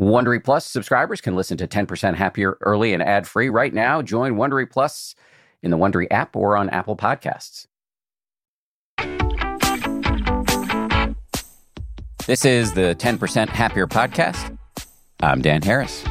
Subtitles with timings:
[0.00, 4.00] Wondery Plus subscribers can listen to 10% Happier early and ad free right now.
[4.00, 5.14] Join Wondery Plus
[5.62, 7.66] in the Wondery app or on Apple Podcasts.
[12.26, 14.56] This is the 10% Happier podcast.
[15.22, 16.02] I'm Dan Harris.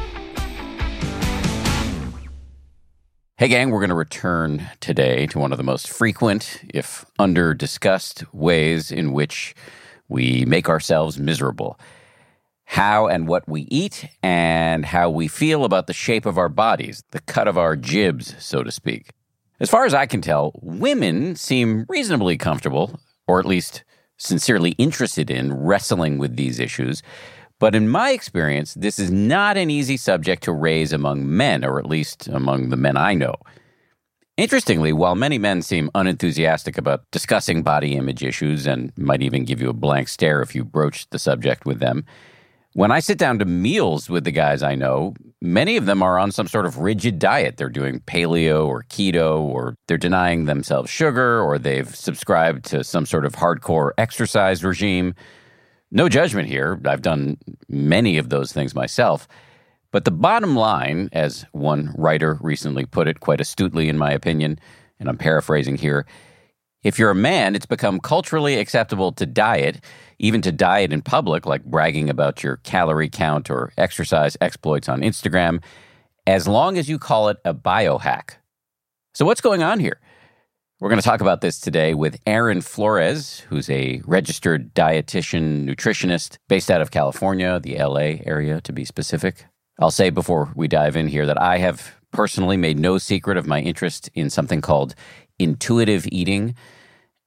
[3.38, 7.56] Hey, gang, we're going to return today to one of the most frequent, if under
[7.56, 9.56] discussed, ways in which
[10.10, 11.80] we make ourselves miserable
[12.70, 17.04] how and what we eat, and how we feel about the shape of our bodies,
[17.10, 19.10] the cut of our jibs, so to speak.
[19.60, 23.84] As far as I can tell, women seem reasonably comfortable, or at least
[24.18, 27.02] sincerely interested in wrestling with these issues.
[27.58, 31.80] But in my experience, this is not an easy subject to raise among men, or
[31.80, 33.34] at least among the men I know.
[34.38, 39.60] Interestingly, while many men seem unenthusiastic about discussing body image issues and might even give
[39.60, 42.06] you a blank stare if you broach the subject with them,
[42.80, 46.18] when I sit down to meals with the guys I know, many of them are
[46.18, 47.58] on some sort of rigid diet.
[47.58, 53.06] They're doing paleo or keto, or they're denying themselves sugar, or they've subscribed to some
[53.06, 55.14] sort of hardcore exercise regime.
[55.92, 56.80] No judgment here.
[56.86, 59.28] I've done many of those things myself.
[59.92, 64.58] But the bottom line, as one writer recently put it quite astutely, in my opinion,
[65.02, 66.06] and I'm paraphrasing here
[66.84, 69.84] if you're a man, it's become culturally acceptable to diet,
[70.18, 75.02] even to diet in public, like bragging about your calorie count or exercise exploits on
[75.02, 75.62] Instagram,
[76.26, 78.36] as long as you call it a biohack.
[79.14, 80.00] So, what's going on here?
[80.80, 86.38] We're going to talk about this today with Aaron Flores, who's a registered dietitian nutritionist
[86.48, 89.46] based out of California, the LA area to be specific.
[89.82, 93.46] I'll say before we dive in here that I have personally made no secret of
[93.46, 94.96] my interest in something called
[95.40, 96.56] intuitive eating,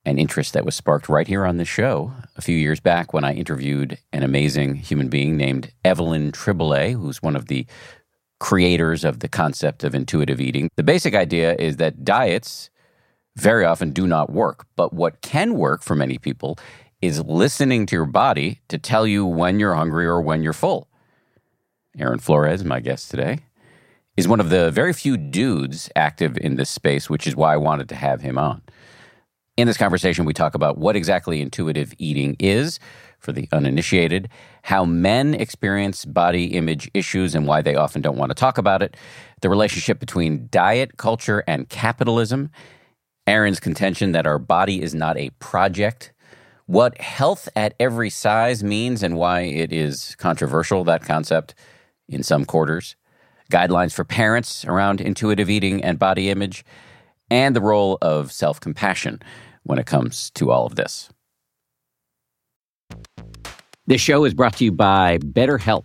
[0.04, 3.24] an interest that was sparked right here on the show a few years back when
[3.24, 7.66] I interviewed an amazing human being named Evelyn Tribole, who's one of the
[8.40, 10.68] creators of the concept of intuitive eating.
[10.76, 12.70] The basic idea is that diets
[13.36, 16.58] very often do not work, but what can work for many people
[17.00, 20.88] is listening to your body to tell you when you're hungry or when you're full.
[21.98, 23.40] Aaron Flores, my guest today
[24.16, 27.56] is one of the very few dudes active in this space, which is why I
[27.56, 28.62] wanted to have him on.
[29.56, 32.78] In this conversation, we talk about what exactly intuitive eating is
[33.18, 34.28] for the uninitiated,
[34.62, 38.82] how men experience body image issues and why they often don't want to talk about
[38.82, 38.96] it,
[39.40, 42.50] the relationship between diet culture and capitalism,
[43.26, 46.12] Aaron's contention that our body is not a project,
[46.66, 51.54] what health at every size means and why it is controversial, that concept,
[52.08, 52.96] in some quarters
[53.52, 56.64] guidelines for parents around intuitive eating and body image,
[57.30, 59.20] and the role of self compassion
[59.64, 61.08] when it comes to all of this.
[63.86, 65.84] This show is brought to you by BetterHelp.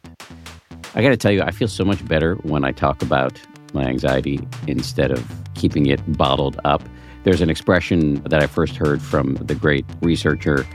[0.96, 3.40] I got to tell you, I feel so much better when I talk about
[3.74, 5.24] my anxiety instead of
[5.54, 6.82] keeping it bottled up.
[7.24, 10.66] There's an expression that I first heard from the great researcher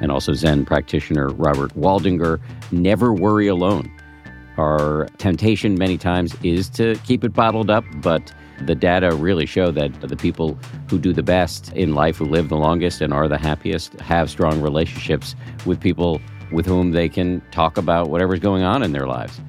[0.00, 3.90] and also Zen practitioner Robert Waldinger never worry alone.
[4.58, 8.34] Our temptation many times is to keep it bottled up, but
[8.66, 10.58] the data really show that the people
[10.90, 14.28] who do the best in life, who live the longest and are the happiest, have
[14.28, 16.20] strong relationships with people
[16.50, 19.40] with whom they can talk about whatever's going on in their lives.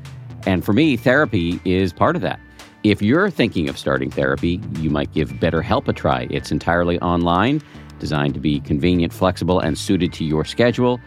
[0.46, 2.40] And for me, therapy is part of that.
[2.84, 6.28] If you're thinking of starting therapy, you might give BetterHelp a try.
[6.30, 7.62] It's entirely online,
[8.00, 11.00] designed to be convenient, flexible, and suited to your schedule.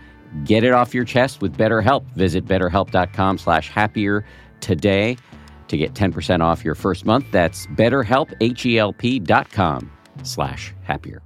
[0.45, 2.05] Get it off your chest with BetterHelp.
[2.17, 4.25] Visit betterhelp.com slash happier
[4.61, 5.17] today
[5.69, 7.27] to get 10% off your first month.
[7.31, 9.91] That's betterhelp, H-E-L-P dot com
[10.23, 11.23] slash happier.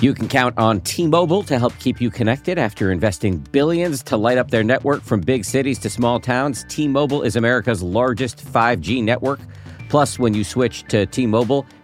[0.00, 4.38] You can count on T-Mobile to help keep you connected after investing billions to light
[4.38, 6.64] up their network from big cities to small towns.
[6.68, 9.40] T-Mobile is America's largest 5G network.
[9.88, 11.64] Plus, when you switch to T-Mobile,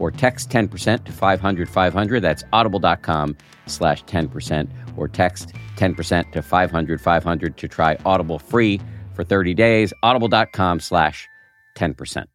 [0.00, 2.20] or text 10% to 500 500.
[2.20, 3.36] That's audible.com
[3.66, 8.80] slash 10% or text 10% to 500 500 to try Audible free
[9.14, 9.92] for 30 days.
[10.02, 11.28] Audible.com slash
[11.76, 12.26] 10%.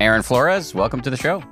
[0.00, 1.44] Aaron Flores, welcome to the show.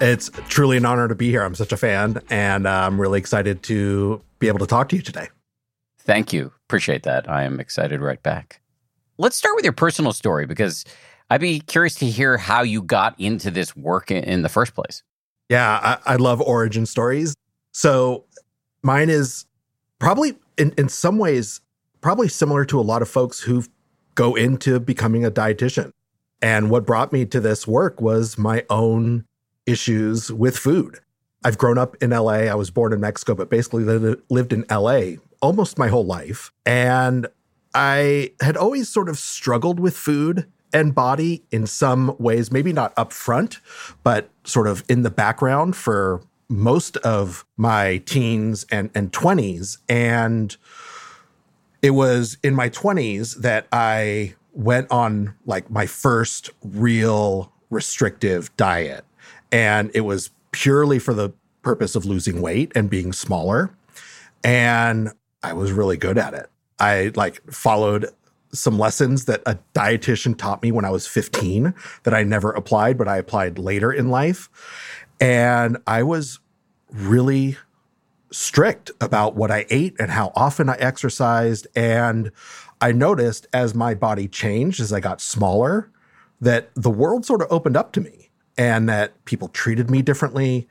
[0.00, 1.42] It's truly an honor to be here.
[1.42, 4.96] I'm such a fan, and uh, I'm really excited to be able to talk to
[4.96, 5.28] you today.
[6.00, 6.52] Thank you.
[6.66, 7.30] Appreciate that.
[7.30, 8.60] I am excited right back.
[9.18, 10.84] Let's start with your personal story because
[11.30, 15.02] I'd be curious to hear how you got into this work in the first place.
[15.48, 17.34] Yeah, I, I love origin stories.
[17.72, 18.24] So
[18.82, 19.46] mine is
[19.98, 21.60] probably, in, in some ways,
[22.00, 23.64] probably similar to a lot of folks who
[24.14, 25.90] go into becoming a dietitian.
[26.42, 29.24] And what brought me to this work was my own
[29.66, 31.00] issues with food.
[31.44, 32.48] I've grown up in LA.
[32.48, 33.84] I was born in Mexico, but basically
[34.28, 36.52] lived in LA almost my whole life.
[36.64, 37.28] And
[37.76, 42.94] I had always sort of struggled with food and body in some ways, maybe not
[42.96, 43.60] up front,
[44.02, 49.76] but sort of in the background for most of my teens and, and 20s.
[49.90, 50.56] And
[51.82, 59.04] it was in my 20s that I went on like my first real restrictive diet.
[59.52, 63.76] And it was purely for the purpose of losing weight and being smaller.
[64.42, 65.12] And
[65.42, 66.48] I was really good at it.
[66.78, 68.10] I like followed
[68.52, 71.74] some lessons that a dietitian taught me when I was 15
[72.04, 74.48] that I never applied, but I applied later in life.
[75.20, 76.40] And I was
[76.90, 77.56] really
[78.30, 81.66] strict about what I ate and how often I exercised.
[81.74, 82.30] And
[82.80, 85.90] I noticed as my body changed, as I got smaller,
[86.40, 90.68] that the world sort of opened up to me and that people treated me differently.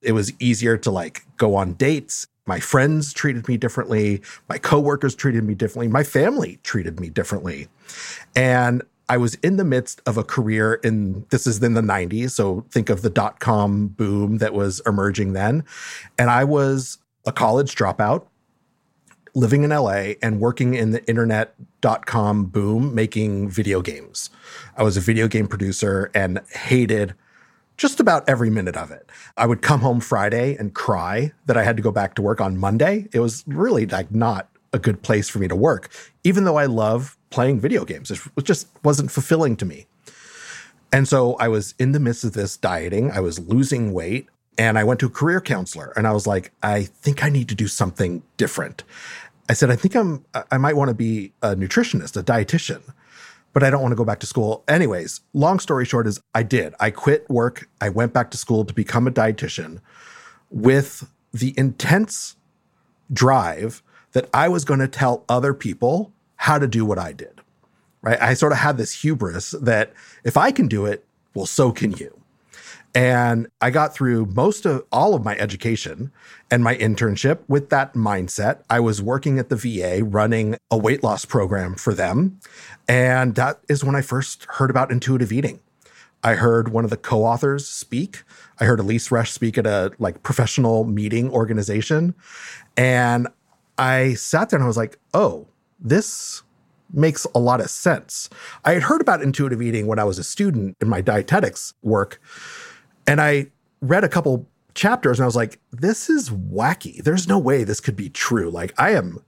[0.00, 2.26] It was easier to like go on dates.
[2.46, 4.20] My friends treated me differently.
[4.48, 5.88] My coworkers treated me differently.
[5.88, 7.68] My family treated me differently.
[8.34, 12.30] And I was in the midst of a career in this is in the 90s.
[12.30, 15.64] So think of the dot com boom that was emerging then.
[16.18, 18.26] And I was a college dropout
[19.34, 24.30] living in LA and working in the internet.com boom making video games.
[24.76, 27.14] I was a video game producer and hated
[27.76, 29.10] just about every minute of it.
[29.36, 32.40] I would come home Friday and cry that I had to go back to work
[32.40, 33.08] on Monday.
[33.12, 35.90] It was really like not a good place for me to work,
[36.24, 38.10] even though I love playing video games.
[38.10, 39.86] It just wasn't fulfilling to me.
[40.92, 43.10] And so I was in the midst of this dieting.
[43.10, 44.28] I was losing weight
[44.58, 47.48] and I went to a career counselor and I was like, I think I need
[47.48, 48.84] to do something different.
[49.48, 52.82] I said, I think I'm, I might want to be a nutritionist, a dietitian,
[53.52, 54.64] but I don't want to go back to school.
[54.66, 56.74] Anyways, long story short is I did.
[56.80, 57.68] I quit work.
[57.80, 59.80] I went back to school to become a dietitian
[60.50, 62.36] with the intense
[63.12, 63.82] drive
[64.12, 67.40] that I was going to tell other people how to do what I did.
[68.02, 68.20] Right.
[68.20, 69.92] I sort of had this hubris that
[70.24, 72.21] if I can do it, well, so can you.
[72.94, 76.12] And I got through most of all of my education
[76.50, 78.62] and my internship with that mindset.
[78.68, 82.38] I was working at the VA running a weight loss program for them.
[82.86, 85.60] And that is when I first heard about intuitive eating.
[86.22, 88.22] I heard one of the co-authors speak.
[88.60, 92.14] I heard Elyse Resch speak at a like professional meeting organization.
[92.76, 93.26] And
[93.78, 95.48] I sat there and I was like, oh,
[95.80, 96.42] this
[96.92, 98.28] makes a lot of sense.
[98.64, 102.20] I had heard about intuitive eating when I was a student in my dietetics work
[103.06, 103.48] and I
[103.80, 107.02] read a couple chapters and I was like, this is wacky.
[107.02, 108.50] There's no way this could be true.
[108.50, 109.22] Like, I am,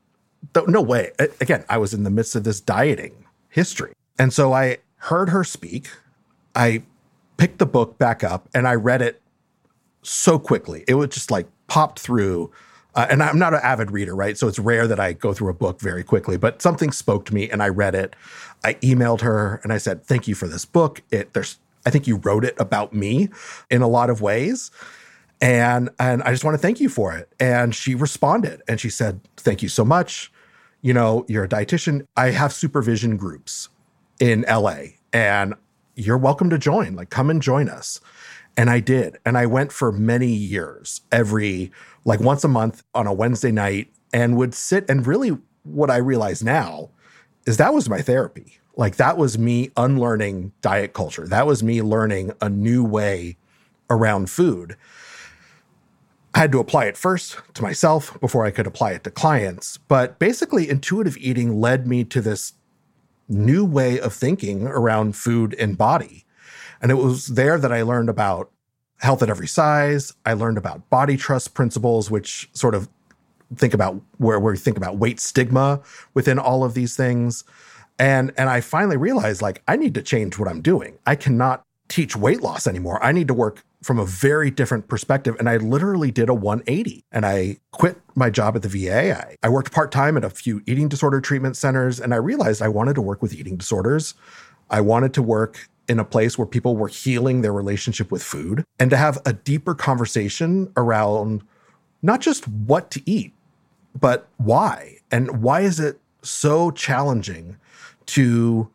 [0.67, 1.13] no way.
[1.41, 3.93] Again, I was in the midst of this dieting history.
[4.19, 5.89] And so I heard her speak.
[6.55, 6.83] I
[7.37, 9.21] picked the book back up and I read it
[10.03, 10.85] so quickly.
[10.87, 12.51] It was just like popped through.
[12.95, 14.39] Uh, and I'm not an avid reader, right?
[14.39, 17.35] So it's rare that I go through a book very quickly, but something spoke to
[17.35, 18.15] me and I read it.
[18.63, 21.03] I emailed her and I said, Thank you for this book.
[21.11, 23.29] It, there's I think you wrote it about me
[23.71, 24.71] in a lot of ways.
[25.41, 27.29] And and I just want to thank you for it.
[27.39, 30.33] And she responded and she said, "Thank you so much.
[30.81, 32.07] You know, you're a dietitian.
[32.17, 33.69] I have supervision groups
[34.21, 35.55] in LA and
[35.97, 36.95] you're welcome to join.
[36.95, 38.01] Like come and join us."
[38.57, 39.19] And I did.
[39.27, 41.73] And I went for many years, every
[42.05, 45.97] like once a month on a Wednesday night and would sit and really what I
[45.97, 46.91] realize now
[47.47, 48.59] is that was my therapy.
[48.77, 51.27] Like that was me unlearning diet culture.
[51.27, 53.37] That was me learning a new way
[53.89, 54.77] around food.
[56.35, 59.79] I had to apply it first to myself before I could apply it to clients.
[59.79, 62.55] But basically, intuitive eating led me to this
[63.29, 66.25] new way of thinking around food and body.
[66.83, 68.51] And it was there that I learned about
[68.99, 70.13] health at every size.
[70.27, 72.89] I learned about body trust principles, which sort of
[73.57, 75.81] think about where, we think about weight stigma
[76.15, 77.45] within all of these things.
[77.99, 80.99] And and I finally realized like I need to change what I'm doing.
[81.07, 83.03] I cannot teach weight loss anymore.
[83.05, 85.37] I need to work from a very different perspective.
[85.39, 89.15] And I literally did a 180 and I quit my job at the VA.
[89.15, 92.63] I, I worked part time at a few eating disorder treatment centers and I realized
[92.63, 94.15] I wanted to work with eating disorders.
[94.71, 98.65] I wanted to work in a place where people were healing their relationship with food
[98.79, 101.43] and to have a deeper conversation around
[102.01, 103.35] not just what to eat,
[103.99, 104.97] but why.
[105.11, 107.59] And why is it so challenging
[108.07, 108.71] to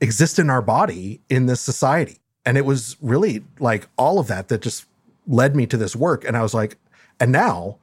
[0.00, 2.18] exist in our body in this society?
[2.44, 4.86] And it was really like all of that that just
[5.26, 6.24] led me to this work.
[6.24, 6.76] And I was like,
[7.20, 7.78] and now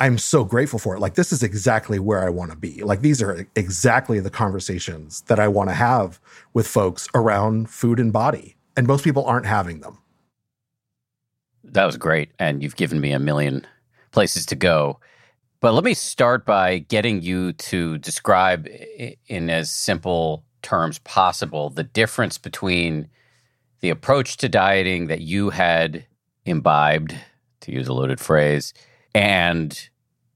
[0.00, 1.00] I'm so grateful for it.
[1.00, 2.82] Like, this is exactly where I want to be.
[2.82, 6.18] Like, these are exactly the conversations that I want to have
[6.52, 8.56] with folks around food and body.
[8.76, 9.98] And most people aren't having them.
[11.62, 12.30] That was great.
[12.38, 13.66] And you've given me a million
[14.10, 14.98] places to go.
[15.64, 18.68] But let me start by getting you to describe
[19.28, 23.08] in as simple terms possible the difference between
[23.80, 26.04] the approach to dieting that you had
[26.44, 27.16] imbibed,
[27.62, 28.74] to use a loaded phrase,
[29.14, 29.88] and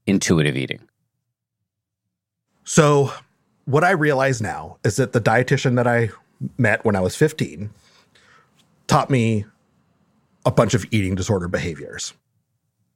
[0.07, 0.79] intuitive eating?
[2.63, 3.13] So,
[3.65, 6.09] what I realize now is that the dietitian that I
[6.57, 7.69] met when I was 15
[8.87, 9.45] taught me
[10.43, 12.15] a bunch of eating disorder behaviors.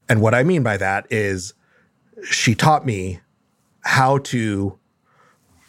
[0.09, 1.53] And what I mean by that is
[2.23, 3.19] she taught me
[3.81, 4.77] how to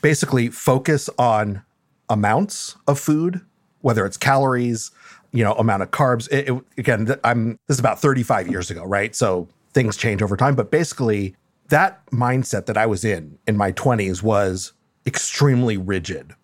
[0.03, 1.63] basically focus on
[2.09, 3.41] amounts of food
[3.85, 4.91] whether it's calories,
[5.31, 6.27] you know, amount of carbs.
[6.33, 9.15] It, it, again, I'm this is about 35 years ago, right?
[9.15, 11.37] So things change over time, but basically
[11.69, 14.73] that mindset that I was in in my 20s was
[15.07, 16.35] extremely rigid,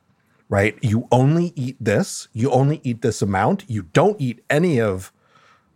[0.50, 0.79] right?
[0.83, 5.11] You only eat this, you only eat this amount, you don't eat any of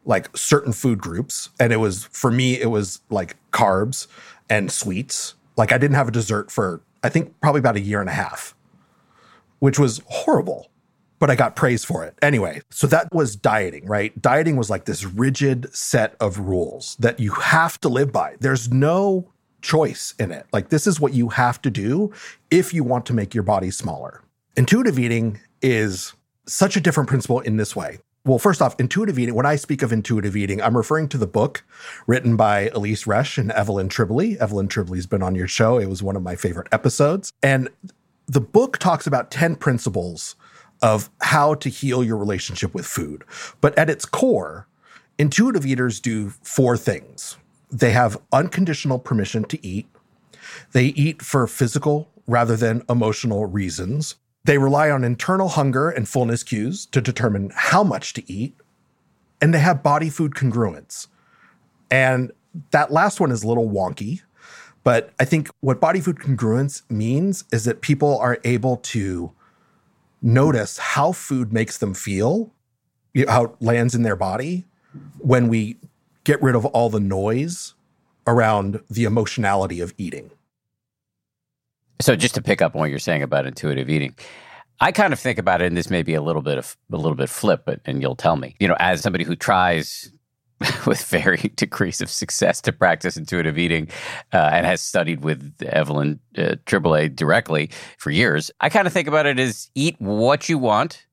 [0.05, 1.51] like certain food groups.
[1.59, 4.07] And it was for me, it was like carbs
[4.49, 5.35] and sweets.
[5.57, 8.13] Like I didn't have a dessert for I think probably about a year and a
[8.13, 8.55] half,
[9.59, 10.71] which was horrible
[11.25, 12.19] but I got praise for it.
[12.21, 14.21] Anyway, so that was dieting, right?
[14.21, 18.37] Dieting was like this rigid set of rules that you have to live by.
[18.41, 19.33] There's no
[19.63, 20.45] choice in it.
[20.53, 22.13] Like, this is what you have to do
[22.51, 24.23] if you want to make your body smaller.
[24.57, 26.13] Intuitive eating is
[26.47, 28.01] such a different principle in this way.
[28.27, 31.27] Well, first off, intuitive eating, when I speak of intuitive eating, I'm referring to the
[31.27, 31.63] book
[32.07, 34.37] written by Elyse Resch and Evelyn Tribole.
[34.39, 35.79] Evelyn Tribole's been on your show.
[35.79, 37.35] It was one of my favorite episodes.
[37.43, 37.69] And
[38.27, 40.37] the book talks about 10 principles
[40.81, 43.25] of how to heal your relationship with food.
[43.61, 44.69] But at its core,
[45.19, 47.37] intuitive eaters do four things
[47.71, 49.87] they have unconditional permission to eat,
[50.73, 54.15] they eat for physical rather than emotional reasons.
[54.45, 58.55] They rely on internal hunger and fullness cues to determine how much to eat,
[59.41, 61.07] and they have body food congruence.
[61.91, 62.31] And
[62.71, 64.21] that last one is a little wonky,
[64.83, 69.33] but I think what body food congruence means is that people are able to
[70.21, 72.53] notice how food makes them feel,
[73.29, 74.67] how it lands in their body
[75.19, 75.79] when we
[76.25, 77.75] get rid of all the noise
[78.27, 80.31] around the emotionality of eating.
[82.01, 84.15] So just to pick up on what you're saying about intuitive eating,
[84.81, 86.97] I kind of think about it, and this may be a little bit of a
[86.97, 88.57] little bit flip, but and you'll tell me.
[88.59, 90.11] You know, as somebody who tries
[90.87, 93.89] with varying degrees of success to practice intuitive eating
[94.33, 98.51] uh, and has studied with Evelyn uh, Tribole directly for years.
[98.61, 101.07] I kind of think about it as eat what you want,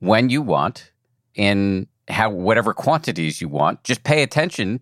[0.00, 0.90] when you want,
[1.34, 3.82] in how whatever quantities you want.
[3.84, 4.80] Just pay attention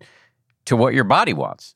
[0.65, 1.75] to what your body wants.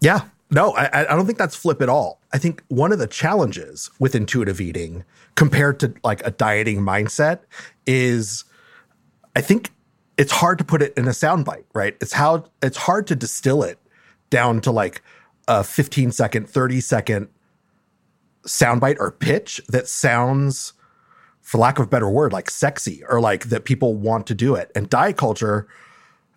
[0.00, 0.22] Yeah.
[0.50, 2.20] No, I, I don't think that's flip at all.
[2.32, 7.40] I think one of the challenges with intuitive eating compared to like a dieting mindset
[7.86, 8.44] is
[9.36, 9.70] I think
[10.16, 11.96] it's hard to put it in a soundbite, right?
[12.00, 13.78] It's how it's hard to distill it
[14.30, 15.02] down to like
[15.48, 17.28] a 15 second, 30 second
[18.46, 20.72] soundbite or pitch that sounds,
[21.40, 24.54] for lack of a better word, like sexy or like that people want to do
[24.54, 24.70] it.
[24.74, 25.66] And diet culture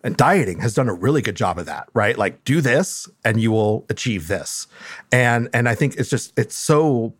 [0.06, 2.16] and dieting has done a really good job of that, right?
[2.16, 4.68] Like do this and you will achieve this.
[5.10, 7.12] And and I think it's just it's so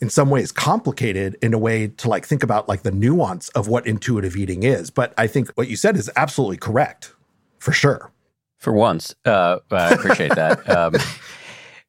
[0.00, 3.68] in some ways complicated in a way to like think about like the nuance of
[3.68, 4.90] what intuitive eating is.
[4.90, 7.14] But I think what you said is absolutely correct
[7.60, 8.10] for sure.
[8.58, 10.68] For once, uh, I appreciate that.
[10.76, 10.94] Um,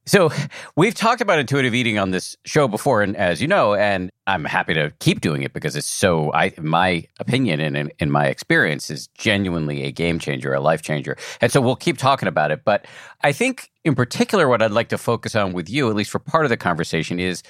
[0.07, 0.29] So
[0.75, 4.45] we've talked about intuitive eating on this show before, and as you know, and I'm
[4.45, 6.31] happy to keep doing it because it's so.
[6.31, 10.83] I my opinion and in, in my experience is genuinely a game changer, a life
[10.83, 12.63] changer, and so we'll keep talking about it.
[12.63, 12.85] But
[13.23, 16.19] I think, in particular, what I'd like to focus on with you, at least for
[16.19, 17.41] part of the conversation, is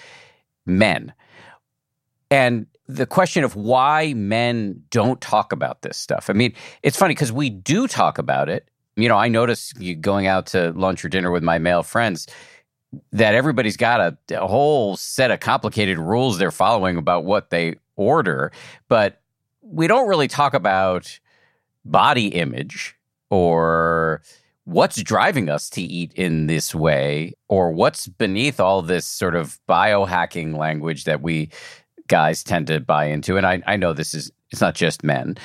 [0.65, 1.13] men,
[2.31, 6.29] and the question of why men don't talk about this stuff.
[6.29, 9.95] I mean, it's funny because we do talk about it you know, I notice you
[9.95, 12.27] going out to lunch or dinner with my male friends
[13.11, 17.75] that everybody's got a, a, whole set of complicated rules they're following about what they
[17.97, 18.51] order,
[18.87, 19.21] but
[19.61, 21.19] we don't really talk about
[21.83, 22.95] body image
[23.29, 24.21] or
[24.65, 29.59] what's driving us to eat in this way or what's beneath all this sort of
[29.69, 31.49] biohacking language that we
[32.07, 35.37] guys tend to buy into and I, I know this is it's not just men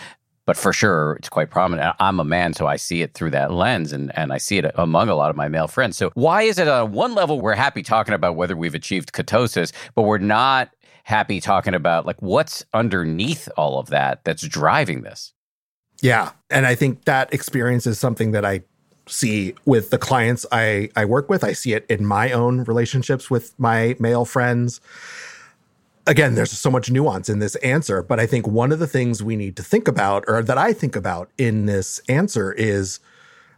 [0.50, 1.95] but for sure it's quite prominent.
[2.00, 4.69] I'm a man, so I see it through that lens and, and I see it
[4.75, 5.97] among a lot of my male friends.
[5.97, 9.71] So why is it on one level we're happy talking about whether we've achieved ketosis,
[9.95, 15.33] but we're not happy talking about like what's underneath all of that that's driving this?
[16.02, 16.33] Yeah.
[16.50, 18.62] And I think that experience is something that I
[19.07, 21.45] see with the clients I, I work with.
[21.45, 24.80] I see it in my own relationships with my male friends
[26.11, 29.23] again, there's so much nuance in this answer, but I think one of the things
[29.23, 32.99] we need to think about, or that I think about in this answer, is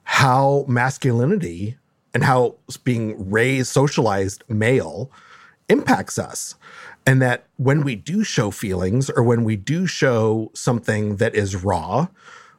[0.04, 1.78] how masculinity
[2.12, 5.11] and how being raised, socialized male
[5.71, 6.54] impacts us.
[7.06, 11.56] And that when we do show feelings or when we do show something that is
[11.56, 12.09] raw,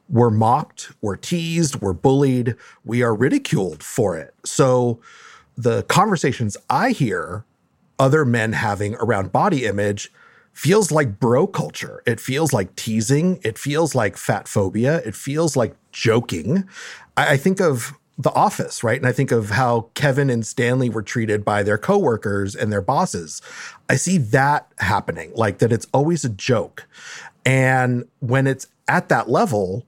[0.10, 4.34] we're mocked, we're teased, we're bullied, we are ridiculed for it.
[4.44, 5.00] So
[5.56, 7.46] the conversations I hear
[8.00, 10.12] other men having around body image
[10.54, 12.04] feels like bro culture.
[12.06, 13.40] It feels like teasing.
[13.44, 14.98] It feels like fat phobia.
[15.00, 16.68] It feels like joking.
[17.18, 18.98] I, I think of The Office, right?
[18.98, 22.82] And I think of how Kevin and Stanley were treated by their coworkers and their
[22.82, 23.42] bosses.
[23.90, 26.88] I see that happening, like that it's always a joke.
[27.46, 29.86] And when it's at that level,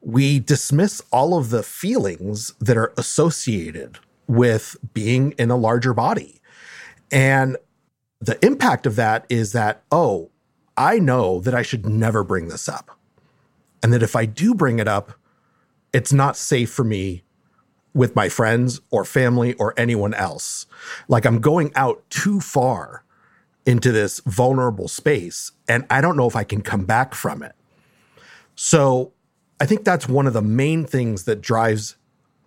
[0.00, 6.40] we dismiss all of the feelings that are associated with being in a larger body.
[7.10, 7.56] And
[8.20, 10.30] the impact of that is that, oh,
[10.76, 12.90] I know that I should never bring this up.
[13.82, 15.12] And that if I do bring it up,
[15.92, 17.22] it's not safe for me
[17.94, 20.66] with my friends or family or anyone else.
[21.08, 23.04] Like I'm going out too far
[23.64, 27.54] into this vulnerable space and I don't know if I can come back from it.
[28.54, 29.12] So
[29.60, 31.96] I think that's one of the main things that drives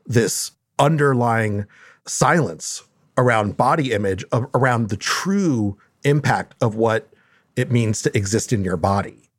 [0.06, 1.66] this underlying
[2.06, 2.84] silence
[3.20, 7.10] around body image, around the true impact of what
[7.56, 9.30] it means to exist in your body.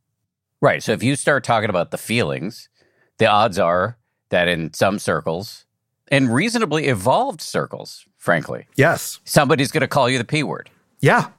[0.60, 0.82] Right.
[0.82, 2.68] So if you start talking about the feelings,
[3.16, 3.96] the odds are
[4.28, 5.64] that in some circles,
[6.10, 10.68] in reasonably evolved circles, frankly, yes, somebody's going to call you the P word.
[11.00, 11.30] Yeah,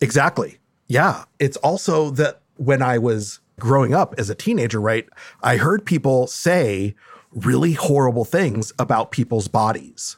[0.00, 0.58] exactly.
[0.86, 1.24] Yeah.
[1.40, 5.08] It's also that when I was growing up as a teenager, right,
[5.42, 6.94] I heard people say
[7.32, 10.16] really horrible things about people's bodies.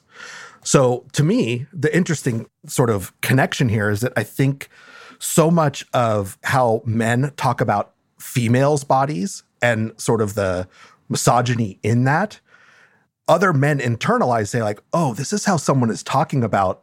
[0.64, 4.68] So to me, the interesting sort of connection here is that I think
[5.18, 10.68] so much of how men talk about females' bodies and sort of the
[11.09, 12.40] misogyny in that,
[13.29, 16.83] other men internalize, say, like, oh, this is how someone is talking about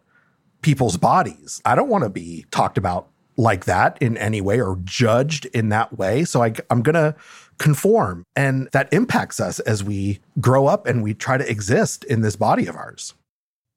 [0.61, 1.61] people's bodies.
[1.65, 5.69] I don't want to be talked about like that in any way or judged in
[5.69, 6.25] that way.
[6.25, 7.15] So I, I'm going to
[7.57, 8.25] conform.
[8.35, 12.35] And that impacts us as we grow up and we try to exist in this
[12.35, 13.13] body of ours.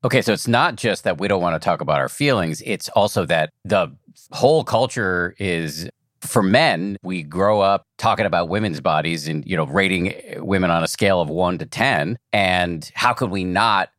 [0.04, 2.88] Okay, so it's not just that we don't want to talk about our feelings, it's
[2.90, 3.88] also that the
[4.32, 5.88] whole culture is
[6.20, 10.70] for men, we grow up talking about women's bodies and, you know, rating eh, women
[10.70, 13.90] on a scale of 1 to 10, and how could we not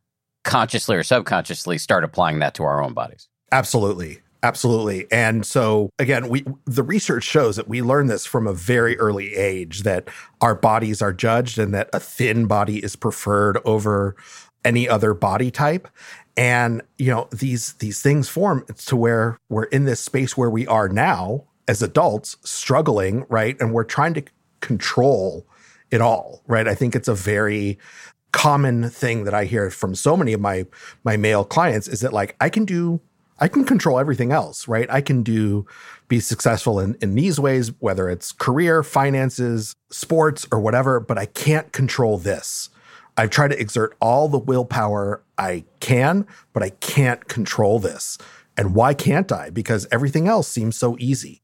[0.42, 3.28] consciously or subconsciously start applying that to our own bodies?
[3.52, 4.20] Absolutely.
[4.42, 5.06] Absolutely.
[5.10, 9.34] And so again, we the research shows that we learn this from a very early
[9.34, 10.08] age that
[10.42, 14.16] our bodies are judged and that a thin body is preferred over
[14.64, 15.88] any other body type.
[16.36, 20.66] And you know these these things form to where we're in this space where we
[20.66, 23.56] are now as adults struggling right?
[23.60, 24.24] And we're trying to
[24.60, 25.46] control
[25.90, 26.66] it all right?
[26.66, 27.78] I think it's a very
[28.34, 30.66] common thing that i hear from so many of my
[31.04, 33.00] my male clients is that like i can do
[33.38, 34.90] i can control everything else right?
[34.90, 35.66] I can do
[36.08, 41.26] be successful in in these ways whether it's career finances sports or whatever but i
[41.26, 42.70] can't control this
[43.16, 48.18] I've tried to exert all the willpower I can, but I can't control this.
[48.56, 49.50] And why can't I?
[49.50, 51.42] Because everything else seems so easy.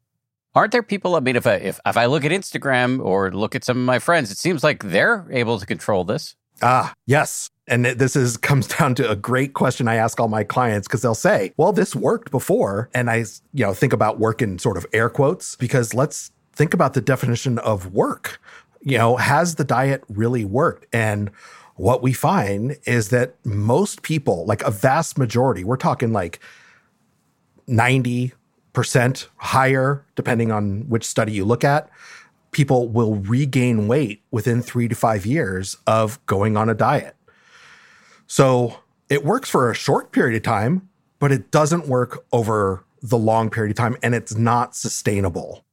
[0.55, 1.15] Aren't there people?
[1.15, 3.85] I mean, if I if, if I look at Instagram or look at some of
[3.85, 6.35] my friends, it seems like they're able to control this.
[6.61, 7.49] Ah, yes.
[7.69, 11.03] And this is comes down to a great question I ask all my clients because
[11.03, 14.77] they'll say, "Well, this worked before." And I, you know, think about work in sort
[14.77, 18.41] of air quotes because let's think about the definition of work.
[18.83, 20.87] You know, has the diet really worked?
[20.93, 21.31] And
[21.81, 26.39] what we find is that most people, like a vast majority, we're talking like
[27.67, 28.33] 90%
[29.39, 31.89] higher, depending on which study you look at,
[32.51, 37.17] people will regain weight within three to five years of going on a diet.
[38.27, 38.77] So
[39.09, 40.87] it works for a short period of time,
[41.19, 45.65] but it doesn't work over the long period of time and it's not sustainable.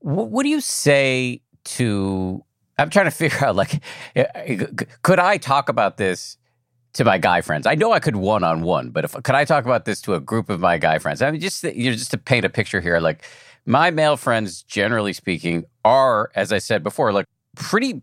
[0.00, 2.44] What do you say to?
[2.80, 3.82] I'm trying to figure out like,
[4.16, 4.66] eh, eh,
[5.02, 6.36] could I talk about this
[6.94, 7.66] to my guy friends?
[7.66, 10.14] I know I could one on one, but if could I talk about this to
[10.14, 11.22] a group of my guy friends?
[11.22, 13.24] I mean, just you know, just to paint a picture here, like
[13.66, 18.02] my male friends, generally speaking, are, as I said before, like pretty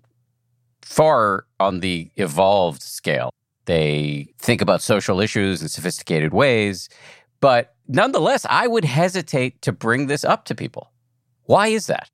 [0.82, 3.30] far on the evolved scale.
[3.66, 6.88] They think about social issues in sophisticated ways.
[7.42, 10.92] But nonetheless, I would hesitate to bring this up to people.
[11.44, 12.10] Why is that?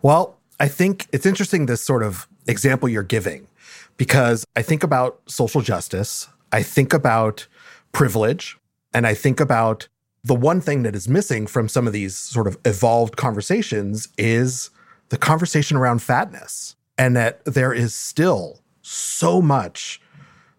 [0.00, 3.48] Well, I think it's interesting this sort of example you're giving
[3.96, 7.46] because I think about social justice, I think about
[7.92, 8.56] privilege,
[8.92, 9.88] and I think about
[10.22, 14.70] the one thing that is missing from some of these sort of evolved conversations is
[15.10, 20.00] the conversation around fatness, and that there is still so much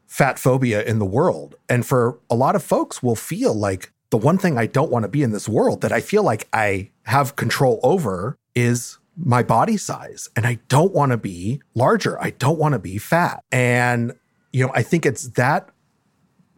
[0.06, 1.56] fat phobia in the world.
[1.68, 5.04] And for a lot of folks, will feel like the one thing I don't want
[5.04, 9.44] to be in this world that I feel like I have control over is my
[9.44, 10.30] body size.
[10.36, 12.22] And I don't want to be larger.
[12.22, 13.44] I don't want to be fat.
[13.52, 14.14] And,
[14.52, 15.70] you know, I think it's that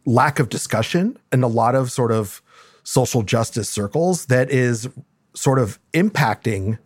[0.06, 2.42] lack of discussion and a lot of sort of
[2.84, 4.88] social justice circles that is
[5.36, 6.80] sort of impacting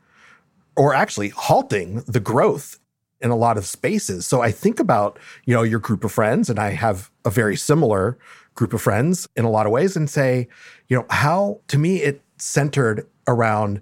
[0.75, 2.79] or actually halting the growth
[3.21, 4.25] in a lot of spaces.
[4.25, 7.55] So I think about, you know, your group of friends and I have a very
[7.55, 8.17] similar
[8.55, 10.47] group of friends in a lot of ways and say,
[10.87, 13.81] you know, how to me it centered around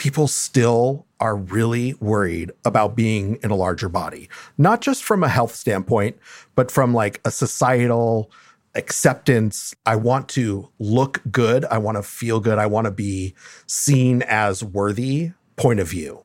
[0.00, 5.28] people still are really worried about being in a larger body, not just from a
[5.28, 6.16] health standpoint,
[6.54, 8.30] but from like a societal
[8.74, 9.74] acceptance.
[9.84, 11.66] I want to look good.
[11.66, 12.58] I want to feel good.
[12.58, 13.34] I want to be
[13.66, 16.22] seen as worthy point of view.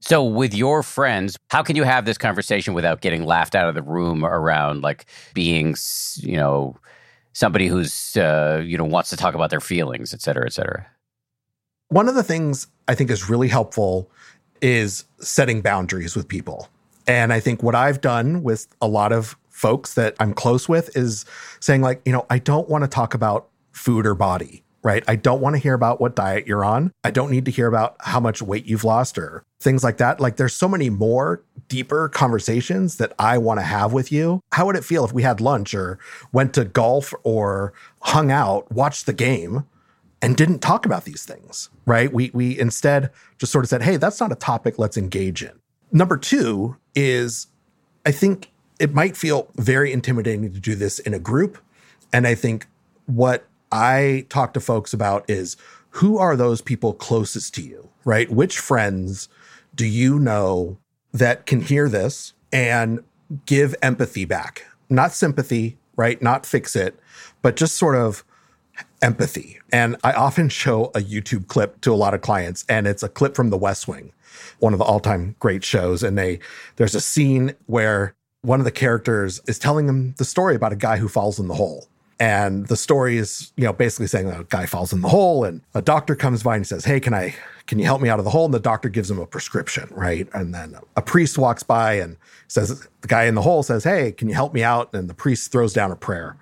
[0.00, 3.74] So, with your friends, how can you have this conversation without getting laughed out of
[3.74, 5.74] the room around like being,
[6.16, 6.76] you know,
[7.32, 10.86] somebody who's, uh, you know, wants to talk about their feelings, et cetera, et cetera?
[11.90, 14.08] One of the things I think is really helpful
[14.62, 16.68] is setting boundaries with people.
[17.08, 20.96] And I think what I've done with a lot of folks that I'm close with
[20.96, 21.24] is
[21.58, 25.02] saying, like, you know, I don't want to talk about food or body, right?
[25.08, 26.92] I don't want to hear about what diet you're on.
[27.02, 30.20] I don't need to hear about how much weight you've lost or things like that.
[30.20, 34.42] Like, there's so many more deeper conversations that I want to have with you.
[34.52, 35.98] How would it feel if we had lunch or
[36.30, 37.72] went to golf or
[38.02, 39.66] hung out, watched the game?
[40.22, 42.12] And didn't talk about these things, right?
[42.12, 45.52] We we instead just sort of said, "Hey, that's not a topic let's engage in."
[45.92, 47.48] Number 2 is
[48.06, 51.58] I think it might feel very intimidating to do this in a group.
[52.12, 52.66] And I think
[53.06, 55.56] what I talk to folks about is
[55.90, 58.30] who are those people closest to you, right?
[58.30, 59.28] Which friends
[59.74, 60.78] do you know
[61.12, 63.04] that can hear this and
[63.46, 64.64] give empathy back?
[64.88, 66.20] Not sympathy, right?
[66.22, 66.98] Not fix it,
[67.42, 68.24] but just sort of
[69.02, 69.58] empathy.
[69.72, 73.08] And I often show a YouTube clip to a lot of clients, and it's a
[73.08, 74.12] clip from The West Wing,
[74.58, 76.02] one of the all-time great shows.
[76.02, 76.40] And they
[76.76, 80.76] there's a scene where one of the characters is telling them the story about a
[80.76, 81.88] guy who falls in the hole.
[82.18, 85.62] And the story is, you know, basically saying a guy falls in the hole and
[85.74, 87.34] a doctor comes by and says, Hey, can I,
[87.66, 88.44] can you help me out of the hole?
[88.44, 90.28] And the doctor gives him a prescription, right?
[90.34, 94.12] And then a priest walks by and says, The guy in the hole says, Hey,
[94.12, 94.92] can you help me out?
[94.92, 96.36] And the priest throws down a prayer.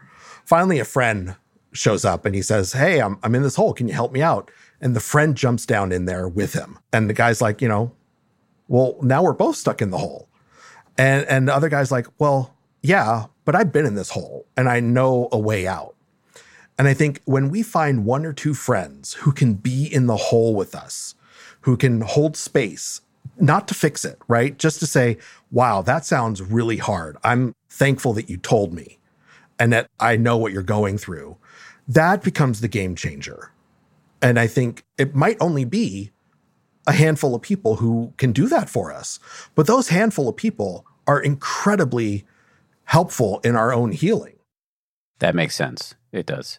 [0.44, 1.36] Finally, a friend
[1.72, 3.72] shows up and he says, Hey, I'm, I'm in this hole.
[3.74, 4.50] Can you help me out?
[4.80, 6.78] And the friend jumps down in there with him.
[6.92, 7.92] And the guy's like, You know,
[8.68, 10.28] well, now we're both stuck in the hole.
[10.96, 14.68] And and the other guy's like, well, yeah, but I've been in this hole and
[14.68, 15.94] I know a way out.
[16.78, 20.16] And I think when we find one or two friends who can be in the
[20.16, 21.14] hole with us,
[21.62, 23.00] who can hold space,
[23.40, 24.56] not to fix it, right?
[24.58, 25.18] Just to say,
[25.50, 27.16] wow, that sounds really hard.
[27.24, 28.98] I'm thankful that you told me
[29.58, 31.36] and that I know what you're going through.
[31.86, 33.52] That becomes the game changer.
[34.20, 36.10] And I think it might only be
[36.86, 39.18] a handful of people who can do that for us.
[39.54, 42.24] But those handful of people are incredibly
[42.84, 44.36] helpful in our own healing.
[45.18, 45.94] That makes sense.
[46.12, 46.58] It does.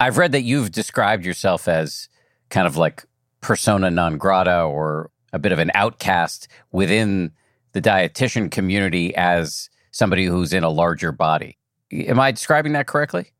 [0.00, 2.08] I've read that you've described yourself as
[2.50, 3.04] kind of like
[3.40, 7.32] persona non grata or a bit of an outcast within
[7.72, 11.58] the dietitian community as somebody who's in a larger body.
[11.92, 13.32] Am I describing that correctly?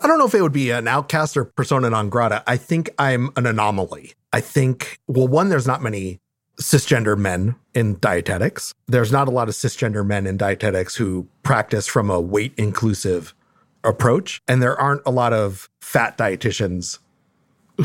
[0.00, 2.42] I don't know if it would be an outcast or persona non grata.
[2.46, 4.14] I think I'm an anomaly.
[4.32, 6.20] I think, well, one, there's not many
[6.60, 8.74] cisgender men in dietetics.
[8.86, 13.34] There's not a lot of cisgender men in dietetics who practice from a weight inclusive
[13.84, 14.42] approach.
[14.46, 16.98] And there aren't a lot of fat dietitians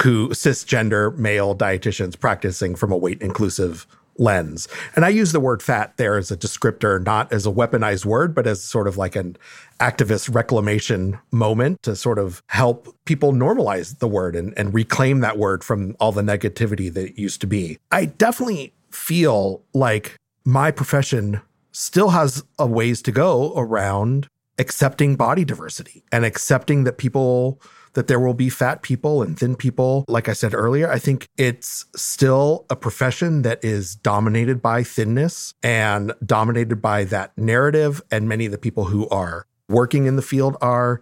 [0.04, 4.68] who cisgender male dietitians practicing from a weight inclusive lens.
[4.96, 8.34] And I use the word fat there as a descriptor, not as a weaponized word,
[8.34, 9.38] but as sort of like an
[9.80, 15.38] activist reclamation moment to sort of help people normalize the word and, and reclaim that
[15.38, 17.78] word from all the negativity that it used to be.
[17.92, 25.44] I definitely feel like my profession still has a ways to go around accepting body
[25.44, 27.60] diversity and accepting that people
[27.96, 30.06] that there will be fat people and thin people.
[30.08, 35.54] Like I said earlier, I think it's still a profession that is dominated by thinness
[35.64, 38.02] and dominated by that narrative.
[38.12, 41.02] And many of the people who are working in the field are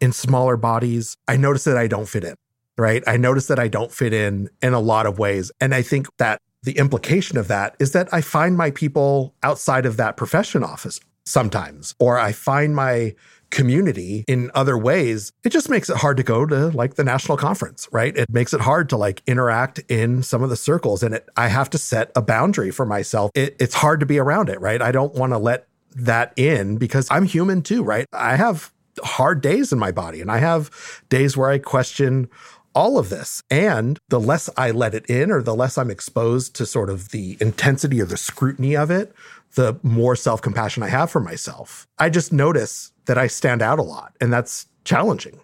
[0.00, 1.16] in smaller bodies.
[1.28, 2.34] I notice that I don't fit in,
[2.76, 3.04] right?
[3.06, 5.52] I notice that I don't fit in in a lot of ways.
[5.60, 9.86] And I think that the implication of that is that I find my people outside
[9.86, 13.14] of that profession office sometimes, or I find my
[13.50, 17.36] community in other ways, it just makes it hard to go to like the national
[17.36, 18.16] conference, right?
[18.16, 21.02] It makes it hard to like interact in some of the circles.
[21.02, 23.30] And it, I have to set a boundary for myself.
[23.34, 24.80] It, it's hard to be around it, right?
[24.80, 28.06] I don't want to let that in because I'm human too, right?
[28.12, 32.28] I have hard days in my body and I have days where I question
[32.74, 33.42] all of this.
[33.50, 37.10] And the less I let it in or the less I'm exposed to sort of
[37.10, 39.12] the intensity or the scrutiny of it,
[39.54, 41.86] the more self compassion I have for myself.
[41.98, 45.40] I just notice that I stand out a lot, and that's challenging.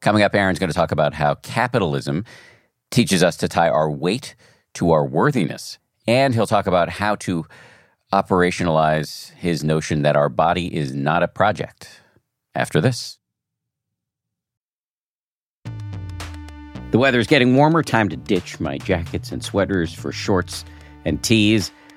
[0.00, 2.24] Coming up, Aaron's going to talk about how capitalism
[2.90, 4.36] teaches us to tie our weight
[4.74, 5.78] to our worthiness.
[6.06, 7.46] And he'll talk about how to
[8.12, 12.00] operationalize his notion that our body is not a project.
[12.54, 13.18] After this.
[16.92, 17.82] The weather is getting warmer.
[17.82, 20.64] Time to ditch my jackets and sweaters for shorts
[21.04, 21.70] and tees.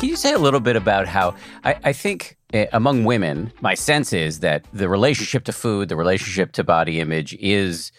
[0.00, 3.74] Can you say a little bit about how I, I think uh, among women, my
[3.74, 7.92] sense is that the relationship to food, the relationship to body image is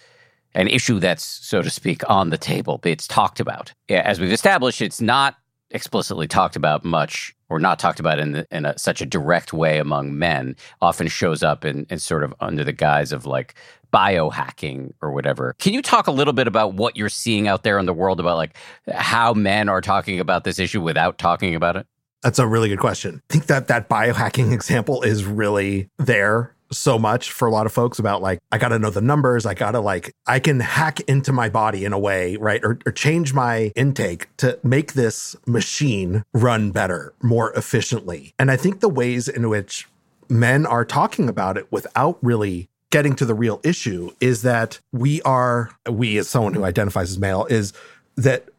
[0.56, 2.82] an issue that's, so to speak, on the table.
[2.86, 3.72] It's talked about.
[3.88, 5.36] As we've established, it's not
[5.70, 9.54] explicitly talked about much or not talked about in, the, in a, such a direct
[9.54, 13.54] way among men often shows up in, in sort of under the guise of like
[13.92, 15.56] biohacking or whatever.
[15.60, 18.20] Can you talk a little bit about what you're seeing out there in the world
[18.20, 18.56] about like
[18.94, 21.86] how men are talking about this issue without talking about it?
[22.24, 23.22] That's a really good question.
[23.30, 27.74] I think that that biohacking example is really there so much for a lot of
[27.74, 30.60] folks about like I got to know the numbers, I got to like I can
[30.60, 32.64] hack into my body in a way, right?
[32.64, 38.34] Or, or change my intake to make this machine run better, more efficiently.
[38.40, 39.88] And I think the ways in which
[40.30, 45.22] men are talking about it without really getting to the real issue is that we
[45.24, 47.74] are we as someone who identifies as male is
[48.18, 48.50] that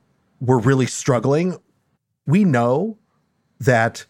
[0.40, 1.58] we're really struggling.
[2.26, 2.98] We know
[3.60, 4.04] that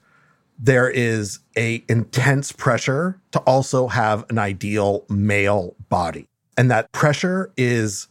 [0.59, 6.29] there is a intense pressure to also have an ideal male body.
[6.57, 8.09] And that pressure is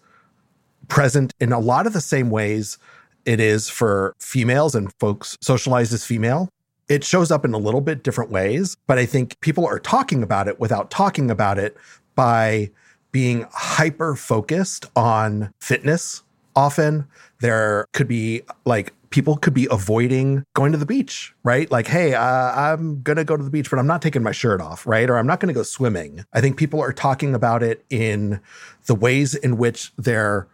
[0.88, 2.78] present in a lot of the same ways
[3.26, 6.50] it is for females and folks socialized as female.
[6.90, 10.22] It shows up in a little bit different ways, but I think people are talking
[10.22, 11.78] about it without talking about it
[12.16, 12.72] by
[13.12, 16.24] being hyper focused on fitness.
[16.56, 17.08] Often
[17.40, 21.70] there could be like people could be avoiding going to the beach, right?
[21.70, 24.32] Like, hey, uh, I'm going to go to the beach, but I'm not taking my
[24.32, 25.10] shirt off, right?
[25.10, 26.26] Or I'm not going to go swimming.
[26.34, 28.40] I think people are talking about it in
[28.86, 30.48] the ways in which they're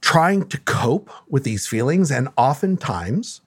[0.00, 3.40] trying to cope with these feelings and oftentimes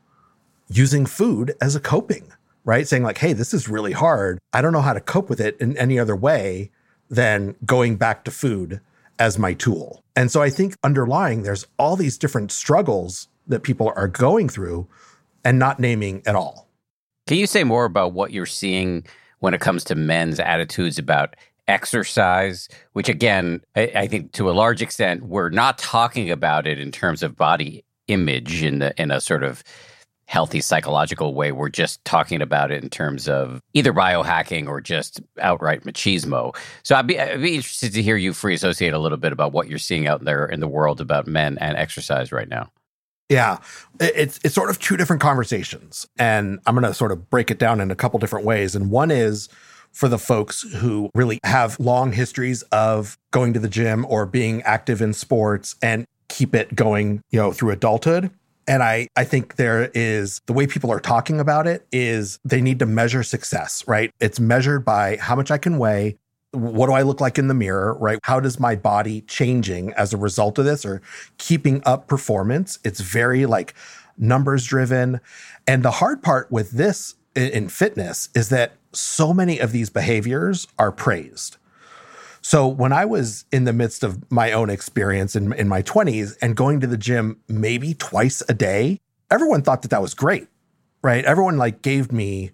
[0.69, 2.31] using food as a coping,
[2.63, 2.87] right?
[2.87, 4.39] Saying, like, hey, this is really hard.
[4.53, 6.71] I don't know how to cope with it in any other way
[7.13, 8.81] than going back to food
[9.19, 10.03] as my tool.
[10.15, 14.87] And so I think underlying there's all these different struggles that people are going through
[15.43, 16.67] and not naming at all.
[17.27, 19.05] Can you say more about what you're seeing
[19.39, 21.35] when it comes to men's attitudes about
[21.67, 26.79] exercise, which again, I, I think to a large extent, we're not talking about it
[26.79, 29.63] in terms of body image in the in a sort of
[30.33, 31.51] healthy psychological way.
[31.51, 36.55] We're just talking about it in terms of either biohacking or just outright machismo.
[36.81, 39.51] So I'd be, I'd be interested to hear you free associate a little bit about
[39.51, 42.71] what you're seeing out there in the world about men and exercise right now.
[43.29, 43.59] Yeah,
[43.99, 47.59] it's it's sort of two different conversations, and I'm going to sort of break it
[47.59, 48.75] down in a couple different ways.
[48.75, 49.49] And one is
[49.91, 54.63] for the folks who really have long histories of going to the gym or being
[54.63, 58.31] active in sports and keep it going, you know, through adulthood.
[58.67, 62.61] And I, I think there is the way people are talking about it is they
[62.61, 64.11] need to measure success, right?
[64.19, 66.17] It's measured by how much I can weigh,
[66.51, 68.19] what do I look like in the mirror, right?
[68.23, 71.01] How does my body changing as a result of this or
[71.37, 72.79] keeping up performance?
[72.83, 73.73] It's very like
[74.17, 75.19] numbers driven.
[75.67, 80.67] And the hard part with this in fitness is that so many of these behaviors
[80.77, 81.57] are praised.
[82.43, 86.37] So when I was in the midst of my own experience in, in my 20s
[86.41, 88.99] and going to the gym maybe twice a day,
[89.31, 90.47] everyone thought that that was great,
[91.01, 91.25] right?
[91.25, 92.51] Everyone like gave me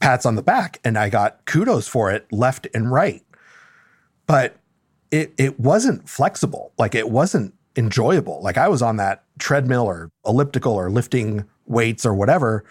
[0.00, 3.24] pats on the back and I got kudos for it left and right
[4.26, 4.56] but
[5.10, 6.72] it it wasn't flexible.
[6.78, 8.40] Like it wasn't enjoyable.
[8.42, 12.64] Like I was on that treadmill or elliptical or lifting weights or whatever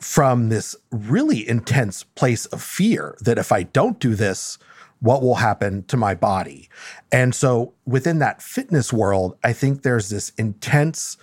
[0.00, 4.58] from this really intense place of fear that if I don't do this,
[5.00, 6.68] what will happen to my body?
[7.12, 11.16] And so within that fitness world, I think there's this intense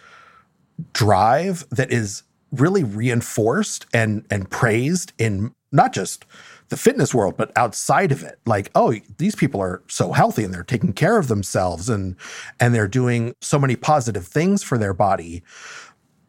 [0.93, 6.25] drive that is really reinforced and and praised in not just
[6.69, 8.39] the fitness world, but outside of it.
[8.45, 12.15] Like, oh, these people are so healthy and they're taking care of themselves and
[12.59, 15.43] and they're doing so many positive things for their body.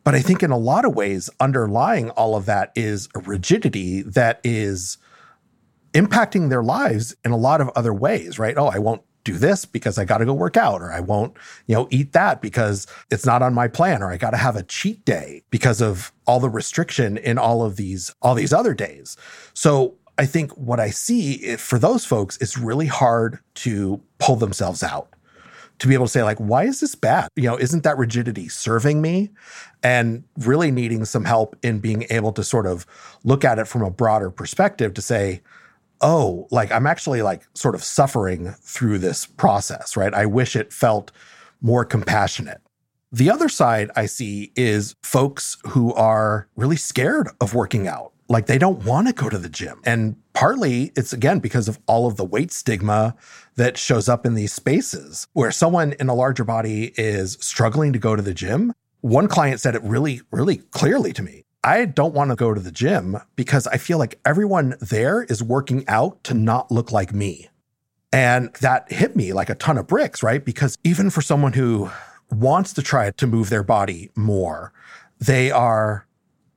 [0.04, 4.02] But I think in a lot of ways, underlying all of that is a rigidity
[4.02, 4.98] that is
[5.96, 8.56] impacting their lives in a lot of other ways, right?
[8.58, 11.36] Oh, I won't do this because I got to go work out or I won't,
[11.66, 14.56] you know, eat that because it's not on my plan or I got to have
[14.56, 18.74] a cheat day because of all the restriction in all of these all these other
[18.74, 19.16] days.
[19.54, 24.36] So I think what I see eh, for those folks, it's really hard to pull
[24.36, 25.08] themselves out
[25.78, 28.48] to be able to say like why is this bad you know isn't that rigidity
[28.48, 29.28] serving me
[29.82, 32.86] and really needing some help in being able to sort of
[33.24, 35.42] look at it from a broader perspective to say
[36.00, 40.72] oh like i'm actually like sort of suffering through this process right i wish it
[40.72, 41.10] felt
[41.60, 42.60] more compassionate
[43.12, 48.46] the other side i see is folks who are really scared of working out like
[48.46, 49.80] they don't want to go to the gym.
[49.84, 53.14] And partly it's again because of all of the weight stigma
[53.56, 57.98] that shows up in these spaces where someone in a larger body is struggling to
[57.98, 58.72] go to the gym.
[59.00, 61.45] One client said it really, really clearly to me.
[61.66, 65.42] I don't want to go to the gym because I feel like everyone there is
[65.42, 67.48] working out to not look like me.
[68.12, 70.44] And that hit me like a ton of bricks, right?
[70.44, 71.90] Because even for someone who
[72.30, 74.72] wants to try to move their body more,
[75.18, 76.06] they are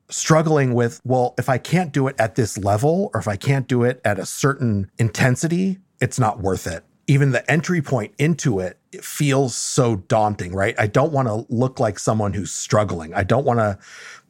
[0.10, 3.68] struggling with, well, if I can't do it at this level or if I can't
[3.68, 6.84] do it at a certain intensity, it's not worth it.
[7.08, 10.76] Even the entry point into it, it feels so daunting, right?
[10.80, 13.14] I don't want to look like someone who's struggling.
[13.14, 13.78] I don't want to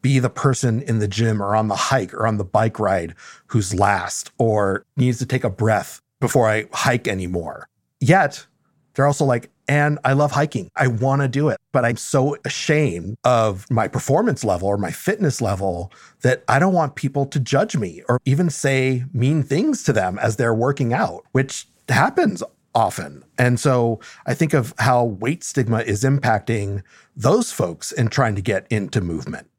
[0.02, 3.16] be the person in the gym or on the hike or on the bike ride
[3.48, 7.68] who's last or needs to take a breath before I hike anymore.
[8.00, 8.46] Yet,
[8.94, 10.70] they're also like, and I love hiking.
[10.76, 14.92] I want to do it, but I'm so ashamed of my performance level or my
[14.92, 19.84] fitness level that I don't want people to judge me or even say mean things
[19.84, 22.42] to them as they're working out, which happens
[22.76, 23.24] often.
[23.38, 26.84] And so I think of how weight stigma is impacting
[27.16, 29.50] those folks in trying to get into movement.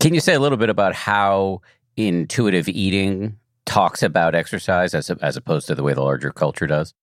[0.00, 1.60] Can you say a little bit about how
[1.96, 6.94] intuitive eating talks about exercise as, as opposed to the way the larger culture does?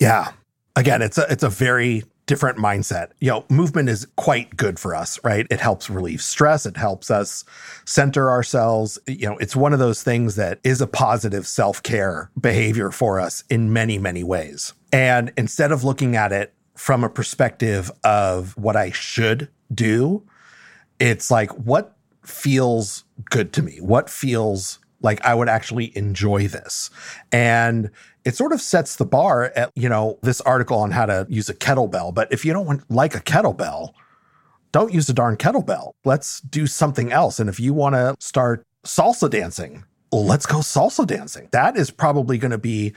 [0.00, 0.32] Yeah
[0.78, 3.10] again, it's a it's a very different mindset.
[3.18, 5.46] You know, movement is quite good for us, right?
[5.50, 7.44] It helps relieve stress, it helps us
[7.84, 8.98] center ourselves.
[9.08, 13.42] You know, it's one of those things that is a positive self-care behavior for us
[13.50, 14.74] in many, many ways.
[14.92, 20.22] And instead of looking at it from a perspective of what I should do,
[21.00, 23.78] it's like what feels good to me?
[23.80, 26.90] What feels like I would actually enjoy this.
[27.32, 27.90] And
[28.24, 31.48] it sort of sets the bar at, you know, this article on how to use
[31.48, 32.12] a kettlebell.
[32.14, 33.92] But if you don't want, like a kettlebell,
[34.72, 35.92] don't use a darn kettlebell.
[36.04, 37.38] Let's do something else.
[37.40, 41.48] And if you want to start salsa dancing, well, let's go salsa dancing.
[41.52, 42.94] That is probably going to be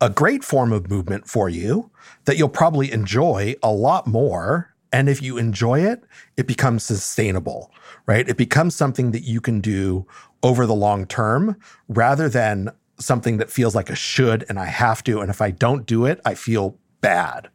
[0.00, 1.90] a great form of movement for you
[2.24, 4.71] that you'll probably enjoy a lot more.
[4.92, 6.04] And if you enjoy it,
[6.36, 7.72] it becomes sustainable,
[8.06, 8.28] right?
[8.28, 10.06] It becomes something that you can do
[10.42, 11.56] over the long term
[11.88, 15.20] rather than something that feels like a should and I have to.
[15.20, 17.48] And if I don't do it, I feel bad.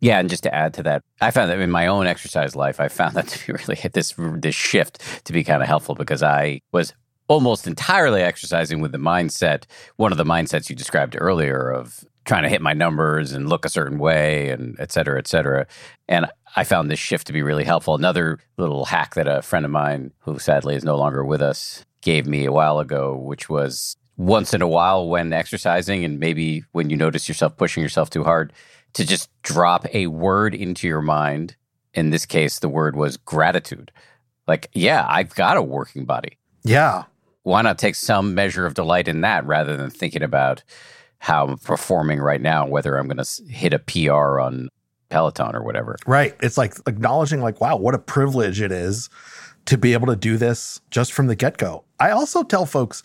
[0.00, 2.78] Yeah, and just to add to that, I found that in my own exercise life,
[2.78, 6.22] I found that to be really this this shift to be kind of helpful because
[6.22, 6.92] I was
[7.28, 9.64] almost entirely exercising with the mindset,
[9.96, 13.64] one of the mindsets you described earlier of trying to hit my numbers and look
[13.64, 15.66] a certain way and et cetera, et cetera.
[16.08, 17.94] And I found this shift to be really helpful.
[17.94, 21.84] Another little hack that a friend of mine, who sadly is no longer with us,
[22.00, 26.64] gave me a while ago, which was once in a while when exercising and maybe
[26.72, 28.52] when you notice yourself pushing yourself too hard,
[28.92, 31.56] to just drop a word into your mind.
[31.94, 33.90] In this case, the word was gratitude.
[34.46, 36.38] Like, yeah, I've got a working body.
[36.62, 37.04] Yeah.
[37.44, 40.62] Why not take some measure of delight in that rather than thinking about
[41.18, 44.68] how I'm performing right now, whether I'm going to hit a PR on
[45.08, 45.96] Peloton or whatever.
[46.06, 46.34] Right.
[46.42, 49.08] It's like acknowledging, like, wow, what a privilege it is
[49.66, 51.84] to be able to do this just from the get go.
[52.00, 53.02] I also tell folks,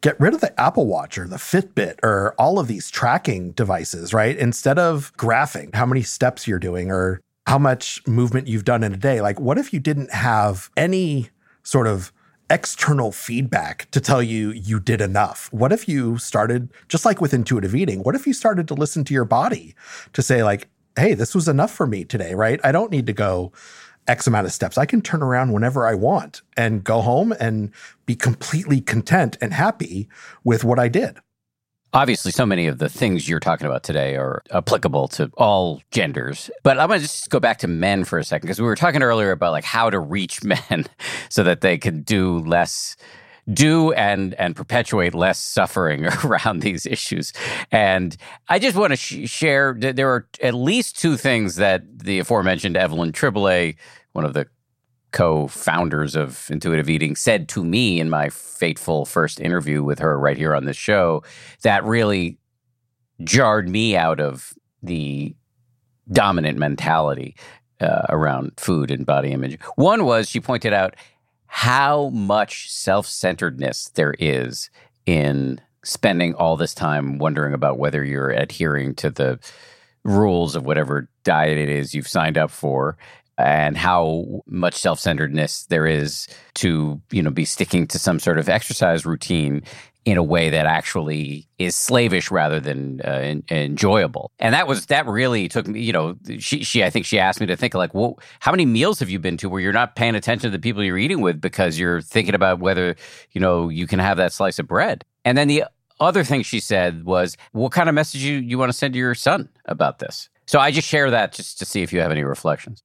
[0.00, 4.12] get rid of the Apple Watch or the Fitbit or all of these tracking devices,
[4.12, 4.36] right?
[4.36, 8.92] Instead of graphing how many steps you're doing or how much movement you've done in
[8.92, 11.30] a day, like, what if you didn't have any
[11.62, 12.12] sort of
[12.50, 15.48] external feedback to tell you you did enough?
[15.52, 19.04] What if you started, just like with intuitive eating, what if you started to listen
[19.04, 19.74] to your body
[20.12, 22.60] to say, like, hey, this was enough for me today, right?
[22.64, 23.52] I don't need to go
[24.08, 24.78] X amount of steps.
[24.78, 27.72] I can turn around whenever I want and go home and
[28.06, 30.08] be completely content and happy
[30.44, 31.18] with what I did.
[31.96, 36.50] Obviously, so many of the things you're talking about today are applicable to all genders.
[36.62, 38.76] But I'm going to just go back to men for a second because we were
[38.76, 40.84] talking earlier about like how to reach men
[41.30, 42.96] so that they can do less
[43.50, 47.32] do and and perpetuate less suffering around these issues.
[47.72, 48.14] And
[48.50, 52.18] I just want to sh- share that there are at least two things that the
[52.18, 53.74] aforementioned Evelyn Tribole,
[54.12, 54.48] one of the
[55.16, 60.36] co-founders of intuitive eating said to me in my fateful first interview with her right
[60.36, 61.22] here on this show
[61.62, 62.36] that really
[63.24, 64.52] jarred me out of
[64.82, 65.34] the
[66.12, 67.34] dominant mentality
[67.80, 69.58] uh, around food and body image.
[69.76, 70.96] One was she pointed out
[71.46, 74.68] how much self-centeredness there is
[75.06, 79.38] in spending all this time wondering about whether you're adhering to the
[80.04, 82.98] rules of whatever diet it is you've signed up for
[83.38, 88.48] and how much self-centeredness there is to you know be sticking to some sort of
[88.48, 89.62] exercise routine
[90.06, 94.30] in a way that actually is slavish rather than uh, in, enjoyable.
[94.38, 95.80] And that was that really took me.
[95.80, 98.64] You know, she she I think she asked me to think like, well, how many
[98.64, 101.20] meals have you been to where you're not paying attention to the people you're eating
[101.20, 102.94] with because you're thinking about whether
[103.32, 105.04] you know you can have that slice of bread.
[105.24, 105.64] And then the
[105.98, 108.98] other thing she said was, what kind of message you you want to send to
[108.98, 110.28] your son about this?
[110.46, 112.84] So I just share that just to see if you have any reflections.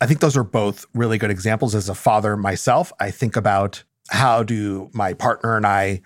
[0.00, 1.74] I think those are both really good examples.
[1.74, 6.02] As a father myself, I think about how do my partner and I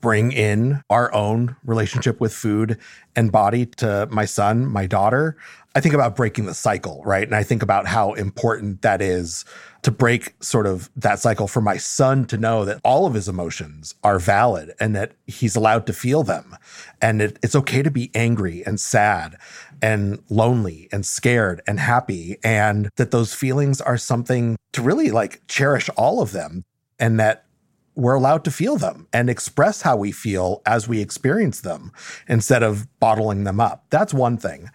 [0.00, 2.78] bring in our own relationship with food
[3.16, 5.36] and body to my son, my daughter,
[5.74, 7.26] I think about breaking the cycle, right?
[7.26, 9.44] And I think about how important that is
[9.82, 13.28] to break sort of that cycle for my son to know that all of his
[13.28, 16.56] emotions are valid and that he's allowed to feel them.
[17.00, 19.36] And it, it's okay to be angry and sad
[19.80, 22.36] and lonely and scared and happy.
[22.44, 26.64] And that those feelings are something to really like cherish all of them
[26.98, 27.46] and that
[27.94, 31.92] we're allowed to feel them and express how we feel as we experience them
[32.28, 33.84] instead of bottling them up.
[33.90, 34.70] That's one thing.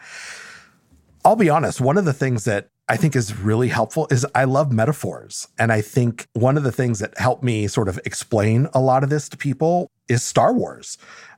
[1.25, 4.45] I'll be honest, one of the things that I think is really helpful is I
[4.45, 5.47] love metaphors.
[5.59, 9.03] And I think one of the things that helped me sort of explain a lot
[9.03, 10.97] of this to people is Star Wars.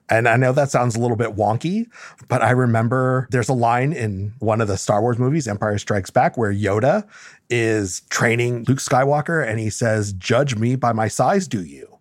[0.09, 1.85] And I know that sounds a little bit wonky,
[2.27, 6.09] but I remember there's a line in one of the Star Wars movies, Empire Strikes
[6.09, 7.07] Back, where Yoda
[7.49, 11.99] is training Luke Skywalker and he says, Judge me by my size, do you?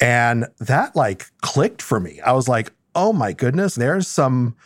[0.00, 2.20] And that like clicked for me.
[2.22, 4.56] I was like, oh my goodness, there's some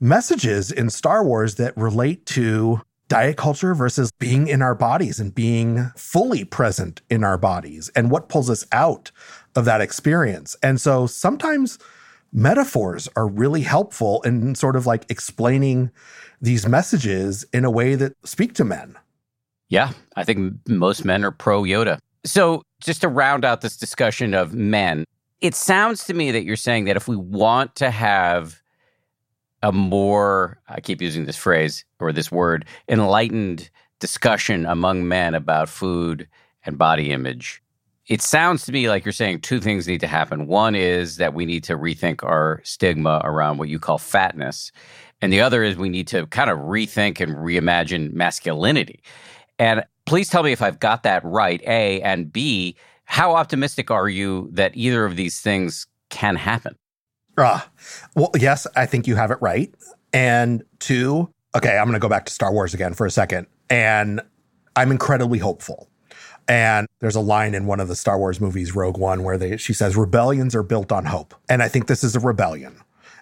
[0.00, 5.34] messages in Star Wars that relate to diet culture versus being in our bodies and
[5.34, 9.10] being fully present in our bodies and what pulls us out
[9.54, 10.56] of that experience.
[10.62, 11.78] And so sometimes
[12.32, 15.90] metaphors are really helpful in sort of like explaining
[16.40, 18.96] these messages in a way that speak to men.
[19.68, 21.98] Yeah, I think most men are pro Yoda.
[22.24, 25.04] So, just to round out this discussion of men,
[25.40, 28.60] it sounds to me that you're saying that if we want to have
[29.62, 35.68] a more, I keep using this phrase or this word, enlightened discussion among men about
[35.68, 36.28] food
[36.64, 37.61] and body image.
[38.08, 40.46] It sounds to me like you're saying two things need to happen.
[40.48, 44.72] One is that we need to rethink our stigma around what you call fatness.
[45.20, 49.02] And the other is we need to kind of rethink and reimagine masculinity.
[49.58, 54.08] And please tell me if I've got that right, A, and B, how optimistic are
[54.08, 56.74] you that either of these things can happen?
[57.38, 57.60] Uh,
[58.16, 59.72] well, yes, I think you have it right.
[60.12, 63.46] And two, okay, I'm going to go back to Star Wars again for a second.
[63.70, 64.20] And
[64.74, 65.88] I'm incredibly hopeful.
[66.48, 69.56] And there's a line in one of the Star Wars movies, Rogue One, where they,
[69.56, 71.34] she says, rebellions are built on hope.
[71.48, 72.76] And I think this is a rebellion.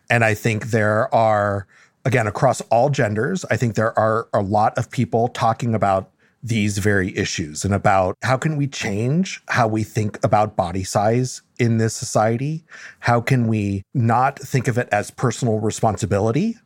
[0.09, 1.67] And I think there are,
[2.05, 6.11] again, across all genders, I think there are a lot of people talking about
[6.43, 11.43] these very issues and about how can we change how we think about body size
[11.59, 12.65] in this society?
[13.01, 16.57] How can we not think of it as personal responsibility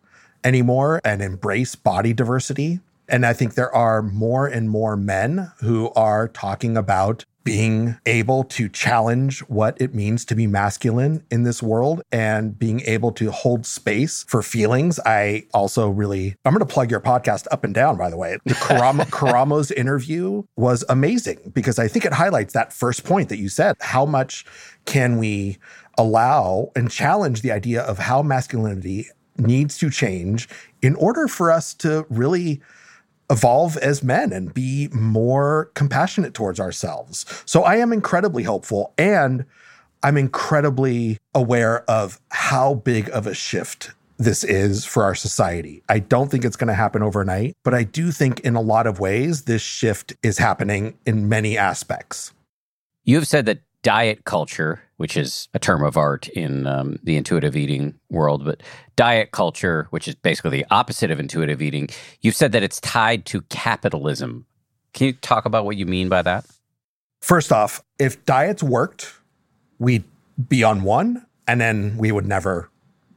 [0.44, 2.80] anymore and embrace body diversity?
[3.08, 8.42] And I think there are more and more men who are talking about being able
[8.42, 13.30] to challenge what it means to be masculine in this world and being able to
[13.30, 14.98] hold space for feelings.
[15.04, 18.38] I also really, I'm going to plug your podcast up and down, by the way.
[18.46, 23.36] The Karamo, Karamo's interview was amazing because I think it highlights that first point that
[23.36, 23.76] you said.
[23.80, 24.46] How much
[24.86, 25.58] can we
[25.98, 30.48] allow and challenge the idea of how masculinity needs to change
[30.80, 32.62] in order for us to really
[33.30, 37.24] evolve as men and be more compassionate towards ourselves.
[37.46, 39.44] So I am incredibly hopeful and
[40.02, 45.82] I'm incredibly aware of how big of a shift this is for our society.
[45.88, 48.86] I don't think it's going to happen overnight, but I do think in a lot
[48.86, 52.32] of ways this shift is happening in many aspects.
[53.04, 57.16] You have said that diet culture, which is a term of art in um, the
[57.16, 58.62] intuitive eating world, but
[58.96, 61.88] diet culture, which is basically the opposite of intuitive eating,
[62.22, 64.46] you've said that it's tied to capitalism.
[64.94, 66.46] Can you talk about what you mean by that?
[67.20, 69.12] First off, if diets worked,
[69.78, 70.04] we'd
[70.48, 72.70] be on one and then we would never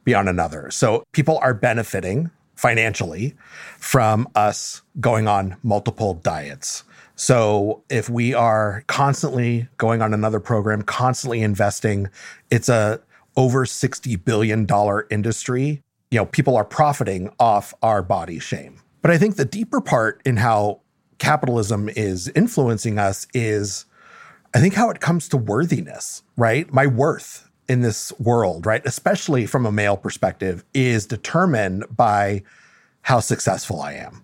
[0.04, 0.70] be on another.
[0.70, 3.34] So people are benefiting financially
[3.78, 6.84] from us going on multiple diets.
[7.18, 12.10] So if we are constantly going on another program, constantly investing,
[12.48, 13.00] it's a
[13.36, 15.82] over 60 billion dollar industry.
[16.12, 18.80] You know, people are profiting off our body shame.
[19.02, 20.80] But I think the deeper part in how
[21.18, 23.84] capitalism is influencing us is
[24.54, 26.72] I think how it comes to worthiness, right?
[26.72, 28.82] My worth in this world, right?
[28.86, 32.44] Especially from a male perspective is determined by
[33.02, 34.22] how successful I am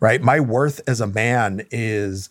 [0.00, 0.22] right?
[0.22, 2.28] My worth as a man is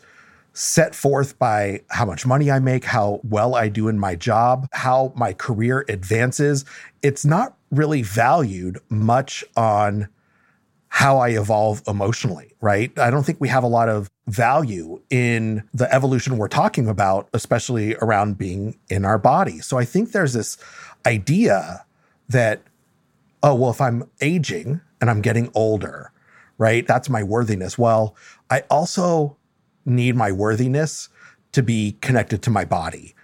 [0.54, 4.70] set forth by how much money I make, how well I do in my job,
[4.72, 6.64] how my career advances.
[7.02, 10.08] It's not really valued much on
[10.88, 12.98] how I evolve emotionally, right?
[12.98, 17.28] I don't think we have a lot of value in the evolution we're talking about,
[17.34, 19.60] especially around being in our body.
[19.60, 20.58] So I think there's this
[21.06, 21.86] idea
[22.30, 22.62] that,
[23.44, 26.14] oh, well, if I'm aging and I'm getting older,
[26.58, 26.86] right?
[26.88, 27.78] That's my worthiness.
[27.78, 28.16] Well,
[28.50, 29.38] I also
[29.86, 31.10] need my worthiness
[31.52, 33.16] to be connected to my body.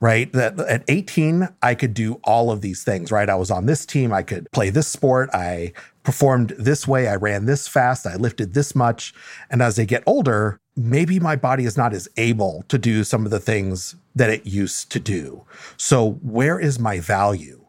[0.00, 0.32] right?
[0.32, 3.28] That at 18, I could do all of these things, right?
[3.28, 5.72] I was on this team, I could play this sport, I
[6.04, 9.12] performed this way, I ran this fast, I lifted this much.
[9.50, 13.24] And as I get older, maybe my body is not as able to do some
[13.24, 15.44] of the things that it used to do.
[15.76, 17.64] So, where is my value?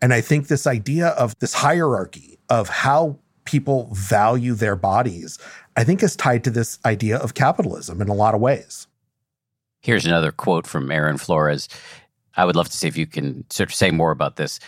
[0.00, 5.38] And I think this idea of this hierarchy of how people value their bodies,
[5.76, 8.86] I think is tied to this idea of capitalism in a lot of ways.
[9.80, 11.68] Here's another quote from Aaron Flores.
[12.36, 14.58] I would love to see if you can sort of say more about this.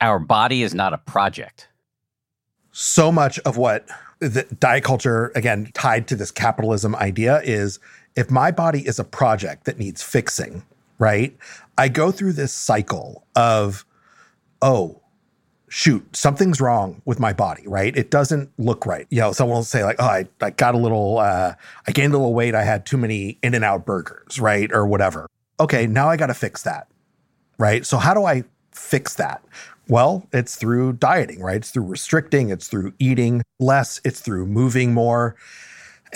[0.00, 1.68] Our body is not a project.
[2.72, 7.78] So much of what the diet culture, again, tied to this capitalism idea is
[8.16, 10.62] if my body is a project that needs fixing,
[10.98, 11.36] right?
[11.78, 13.84] I go through this cycle of,
[14.60, 15.00] oh,
[15.68, 17.96] shoot, something's wrong with my body, right?
[17.96, 19.06] It doesn't look right.
[19.10, 21.54] You know, someone will say like, oh, I, I got a little, uh,
[21.86, 22.54] I gained a little weight.
[22.54, 24.70] I had too many in and out burgers, right?
[24.72, 25.28] Or whatever.
[25.58, 25.86] Okay.
[25.86, 26.88] Now I got to fix that.
[27.58, 27.86] Right.
[27.86, 29.42] So how do I fix that?
[29.88, 31.56] Well, it's through dieting, right?
[31.56, 32.50] It's through restricting.
[32.50, 34.00] It's through eating less.
[34.04, 35.36] It's through moving more.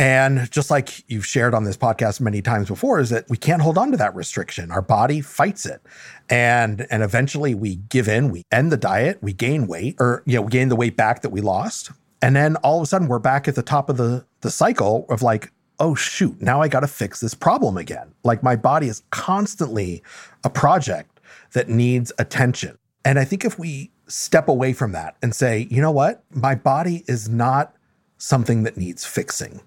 [0.00, 3.60] And just like you've shared on this podcast many times before, is that we can't
[3.60, 4.70] hold on to that restriction.
[4.70, 5.82] Our body fights it.
[6.30, 10.36] And and eventually we give in, we end the diet, we gain weight, or you
[10.36, 11.90] know, we gain the weight back that we lost.
[12.22, 15.04] And then all of a sudden we're back at the top of the the cycle
[15.10, 18.14] of like, oh shoot, now I gotta fix this problem again.
[18.24, 20.02] Like my body is constantly
[20.44, 21.20] a project
[21.52, 22.78] that needs attention.
[23.04, 26.54] And I think if we step away from that and say, you know what, my
[26.54, 27.74] body is not
[28.16, 29.60] something that needs fixing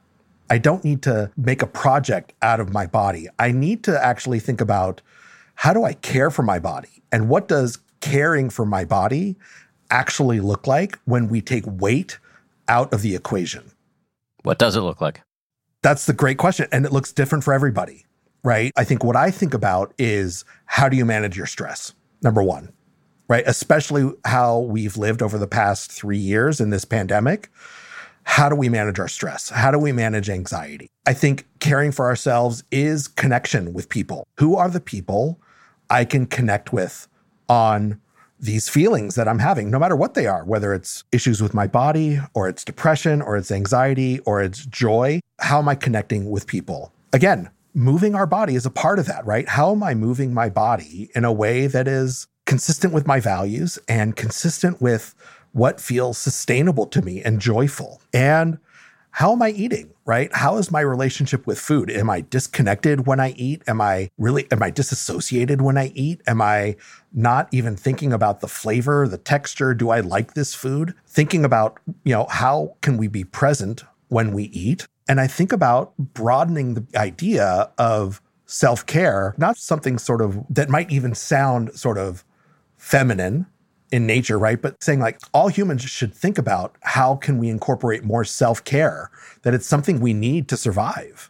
[0.54, 3.28] I don't need to make a project out of my body.
[3.40, 5.02] I need to actually think about
[5.56, 9.36] how do I care for my body and what does caring for my body
[9.90, 12.20] actually look like when we take weight
[12.68, 13.72] out of the equation?
[14.44, 15.22] What does it look like?
[15.82, 16.68] That's the great question.
[16.72, 18.06] And it looks different for everybody,
[18.44, 18.72] right?
[18.78, 21.96] I think what I think about is how do you manage your stress?
[22.22, 22.72] Number one,
[23.28, 23.44] right?
[23.48, 27.50] Especially how we've lived over the past three years in this pandemic
[28.24, 29.50] how do we manage our stress?
[29.50, 30.90] How do we manage anxiety?
[31.06, 34.26] I think caring for ourselves is connection with people.
[34.40, 35.40] Who are the people
[35.90, 37.08] I can connect with
[37.50, 38.00] on
[38.40, 41.68] these feelings that I'm having, no matter what they are, whether it's issues with my
[41.68, 45.20] body or it's depression or it's anxiety or it's joy?
[45.40, 46.92] How am I connecting with people?
[47.14, 49.48] Again, moving our body is a part of that, right?
[49.48, 53.80] How am I moving my body in a way that is consistent with my values
[53.88, 55.16] and consistent with
[55.54, 58.02] what feels sustainable to me and joyful.
[58.14, 58.60] And
[59.12, 60.36] how am I eating, right?
[60.36, 61.92] How is my relationship with food?
[61.92, 63.62] Am I disconnected when I eat?
[63.68, 66.22] Am I really, am I disassociated when I eat?
[66.26, 66.76] Am I
[67.14, 69.76] not even thinking about the flavor, the texture?
[69.76, 70.96] Do I like this food?
[71.06, 74.88] Thinking about, you know, how can we be present when we eat?
[75.08, 80.70] And I think about broadening the idea of self care, not something sort of that
[80.70, 82.26] might even sound sort of
[82.78, 83.46] feminine,
[83.94, 84.60] in nature, right?
[84.60, 89.12] But saying like all humans should think about how can we incorporate more self-care,
[89.44, 91.30] that it's something we need to survive.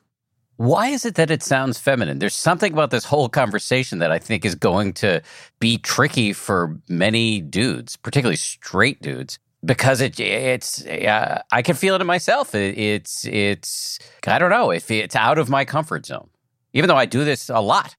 [0.55, 2.19] Why is it that it sounds feminine?
[2.19, 5.21] There's something about this whole conversation that I think is going to
[5.59, 11.95] be tricky for many dudes, particularly straight dudes, because it it's uh, I can feel
[11.95, 12.55] it in myself.
[12.55, 16.29] It, it's it's I don't know if it's out of my comfort zone,
[16.71, 17.97] even though I do this a lot.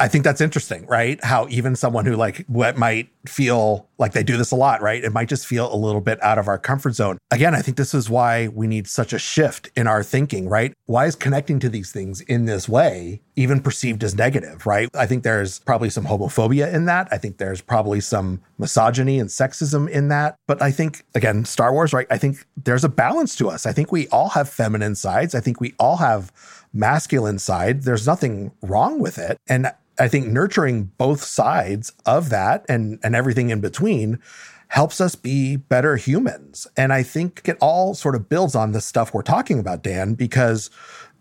[0.00, 1.22] I think that's interesting, right?
[1.24, 5.02] How even someone who like what might feel like they do this a lot, right?
[5.02, 7.18] It might just feel a little bit out of our comfort zone.
[7.32, 10.72] Again, I think this is why we need such a shift in our thinking, right?
[10.86, 14.88] Why is connecting to these things in this way even perceived as negative, right?
[14.94, 17.06] I think there's probably some homophobia in that.
[17.12, 20.34] I think there's probably some misogyny and sexism in that.
[20.48, 22.08] But I think, again, Star Wars, right?
[22.10, 23.64] I think there's a balance to us.
[23.64, 25.36] I think we all have feminine sides.
[25.36, 26.32] I think we all have
[26.72, 27.82] masculine side.
[27.82, 29.38] There's nothing wrong with it.
[29.48, 34.20] And I think nurturing both sides of that and, and everything in between
[34.68, 36.66] helps us be better humans.
[36.76, 40.14] And I think it all sort of builds on the stuff we're talking about, Dan,
[40.14, 40.70] because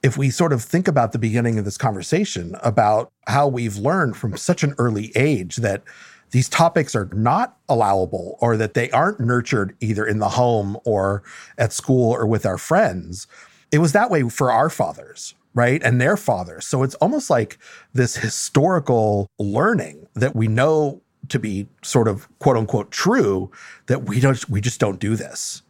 [0.03, 4.15] if we sort of think about the beginning of this conversation about how we've learned
[4.15, 5.83] from such an early age that
[6.31, 11.23] these topics are not allowable or that they aren't nurtured either in the home or
[11.57, 13.27] at school or with our friends.
[13.71, 15.81] It was that way for our fathers, right?
[15.81, 16.67] And their fathers.
[16.67, 17.57] So it's almost like
[17.91, 23.51] this historical learning that we know to be sort of quote unquote true
[23.87, 25.63] that we don't we just don't do this.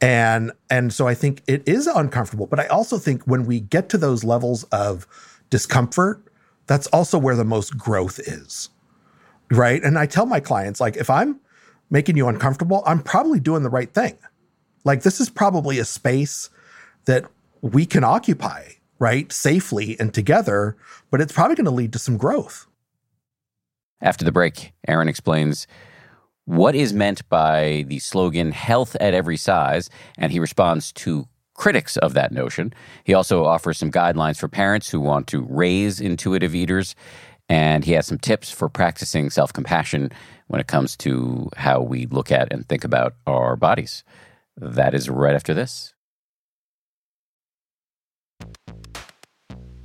[0.00, 3.88] And and so I think it is uncomfortable, but I also think when we get
[3.90, 5.06] to those levels of
[5.48, 6.24] discomfort,
[6.66, 8.68] that's also where the most growth is.
[9.48, 9.80] Right?
[9.80, 11.38] And I tell my clients like if I'm
[11.88, 14.18] making you uncomfortable, I'm probably doing the right thing.
[14.82, 16.50] Like this is probably a space
[17.04, 17.26] that
[17.60, 18.70] we can occupy
[19.00, 19.32] right?
[19.32, 20.76] Safely and together,
[21.10, 22.66] but it's probably going to lead to some growth.
[24.00, 25.66] After the break, Aaron explains
[26.44, 31.96] what is meant by the slogan health at every size, and he responds to critics
[31.98, 32.72] of that notion.
[33.04, 36.94] He also offers some guidelines for parents who want to raise intuitive eaters,
[37.48, 40.10] and he has some tips for practicing self compassion
[40.46, 44.02] when it comes to how we look at and think about our bodies.
[44.56, 45.94] That is right after this.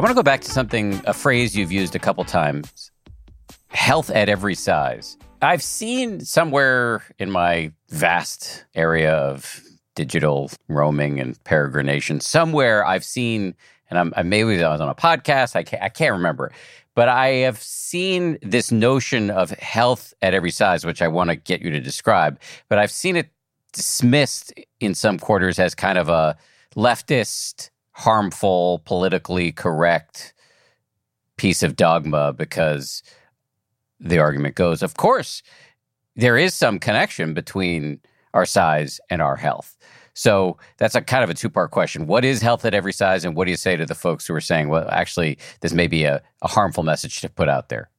[0.00, 2.90] I want to go back to something, a phrase you've used a couple times
[3.68, 5.18] health at every size.
[5.42, 9.62] I've seen somewhere in my vast area of
[9.96, 13.54] digital roaming and peregrination, somewhere I've seen,
[13.90, 16.50] and I'm, I maybe I was on a podcast, I can't, I can't remember,
[16.94, 21.36] but I have seen this notion of health at every size, which I want to
[21.36, 22.40] get you to describe,
[22.70, 23.28] but I've seen it
[23.74, 26.38] dismissed in some quarters as kind of a
[26.74, 27.68] leftist,
[28.00, 30.32] harmful, politically correct
[31.36, 33.02] piece of dogma because
[33.98, 35.42] the argument goes, of course,
[36.16, 38.00] there is some connection between
[38.32, 39.76] our size and our health.
[40.14, 42.06] So that's a kind of a two part question.
[42.06, 43.24] What is health at every size?
[43.24, 45.86] And what do you say to the folks who are saying, well, actually, this may
[45.86, 47.90] be a, a harmful message to put out there?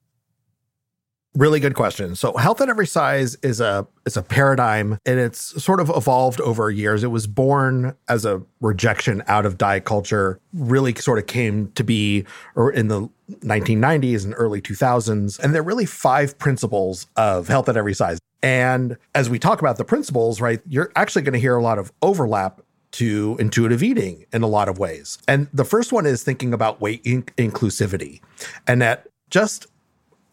[1.35, 2.15] Really good question.
[2.17, 6.41] So health at every size is a is a paradigm and it's sort of evolved
[6.41, 7.05] over years.
[7.05, 11.85] It was born as a rejection out of diet culture, really sort of came to
[11.85, 12.25] be
[12.55, 15.39] or in the 1990s and early 2000s.
[15.39, 18.19] And there are really five principles of health at every size.
[18.43, 21.79] And as we talk about the principles, right, you're actually going to hear a lot
[21.79, 22.59] of overlap
[22.93, 25.17] to intuitive eating in a lot of ways.
[25.29, 28.19] And the first one is thinking about weight in- inclusivity
[28.67, 29.67] and that just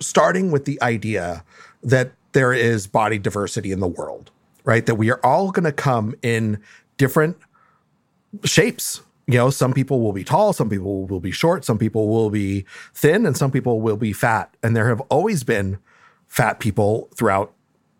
[0.00, 1.44] starting with the idea
[1.82, 4.30] that there is body diversity in the world,
[4.64, 4.86] right?
[4.86, 6.60] That we are all going to come in
[6.96, 7.36] different
[8.44, 9.02] shapes.
[9.26, 12.30] You know, some people will be tall, some people will be short, some people will
[12.30, 14.54] be thin, and some people will be fat.
[14.62, 15.78] And there have always been
[16.28, 17.52] fat people throughout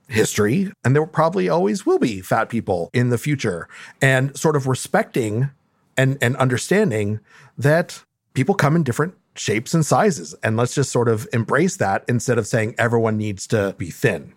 [0.09, 3.69] history, and there probably always will be fat people in the future.
[4.01, 5.51] And sort of respecting
[5.97, 7.21] and, and understanding
[7.59, 10.35] that people come in different shapes and sizes.
[10.43, 14.35] And let's just sort of embrace that instead of saying everyone needs to be thin.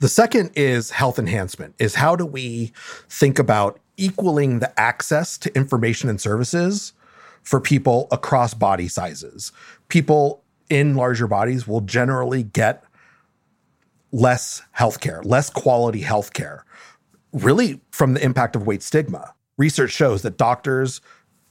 [0.00, 2.72] The second is health enhancement, is how do we
[3.08, 6.92] think about equaling the access to information and services
[7.42, 9.52] for people across body sizes?
[9.88, 12.84] People in larger bodies will generally get
[14.10, 16.62] less healthcare, less quality healthcare,
[17.32, 19.34] really from the impact of weight stigma.
[19.56, 21.00] Research shows that doctors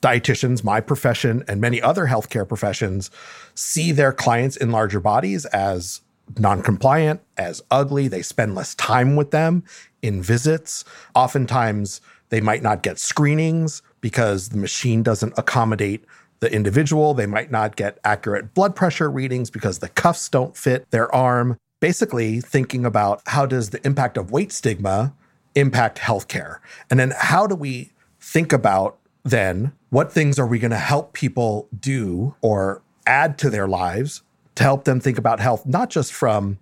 [0.03, 3.09] dietitians, my profession, and many other healthcare professions
[3.55, 6.01] see their clients in larger bodies as
[6.37, 8.07] non-compliant, as ugly.
[8.07, 9.63] They spend less time with them
[10.01, 10.83] in visits.
[11.15, 16.03] Oftentimes, they might not get screenings because the machine doesn't accommodate
[16.41, 17.13] the individual.
[17.13, 21.57] They might not get accurate blood pressure readings because the cuffs don't fit their arm.
[21.79, 25.13] Basically, thinking about how does the impact of weight stigma
[25.55, 26.59] impact healthcare?
[26.89, 31.13] And then how do we think about then what things are we going to help
[31.13, 34.23] people do or add to their lives
[34.55, 36.57] to help them think about health, not just from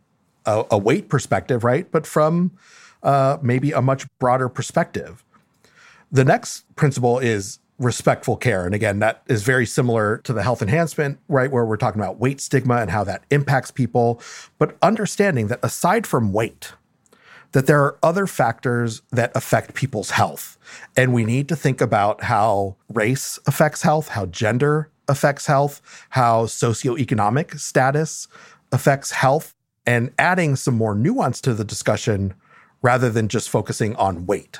[0.45, 1.89] a, a weight perspective, right?
[1.89, 2.51] But from
[3.03, 5.23] uh, maybe a much broader perspective.
[6.11, 8.65] The next principle is respectful care.
[8.65, 11.49] And again, that is very similar to the health enhancement, right?
[11.49, 14.21] Where we're talking about weight stigma and how that impacts people.
[14.57, 16.73] But understanding that aside from weight,
[17.51, 20.57] that there are other factors that affect people's health.
[20.95, 25.81] And we need to think about how race affects health, how gender affects health,
[26.11, 28.27] how socioeconomic status
[28.71, 29.53] affects health,
[29.85, 32.33] and adding some more nuance to the discussion
[32.81, 34.59] rather than just focusing on weight.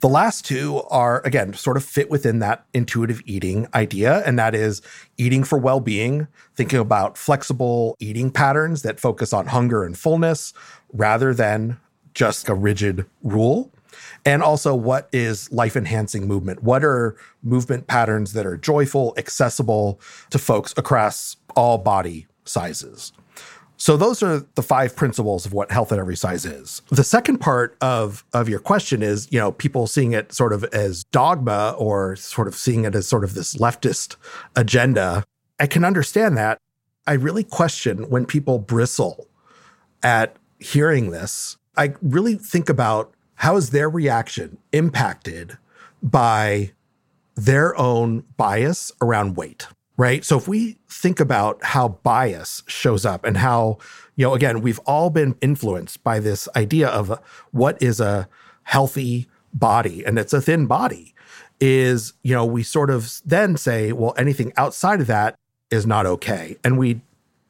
[0.00, 4.54] The last two are, again, sort of fit within that intuitive eating idea, and that
[4.54, 4.82] is
[5.16, 10.52] eating for well being, thinking about flexible eating patterns that focus on hunger and fullness
[10.92, 11.78] rather than
[12.14, 13.70] just a rigid rule.
[14.24, 16.62] And also, what is life enhancing movement?
[16.62, 20.00] What are movement patterns that are joyful, accessible
[20.30, 23.12] to folks across all body sizes?
[23.76, 26.80] So those are the five principles of what health at every size is.
[26.90, 30.64] The second part of of your question is, you know, people seeing it sort of
[30.64, 34.16] as dogma or sort of seeing it as sort of this leftist
[34.56, 35.24] agenda.
[35.60, 36.58] I can understand that.
[37.06, 39.28] I really question when people bristle
[40.02, 41.58] at hearing this.
[41.76, 45.58] I really think about how is their reaction impacted
[46.02, 46.72] by
[47.34, 49.66] their own bias around weight
[49.96, 50.24] right?
[50.24, 53.78] So if we think about how bias shows up and how,
[54.16, 57.18] you know, again, we've all been influenced by this idea of
[57.52, 58.28] what is a
[58.64, 61.14] healthy body and it's a thin body
[61.60, 65.36] is, you know, we sort of then say, well, anything outside of that
[65.70, 66.56] is not okay.
[66.64, 67.00] And we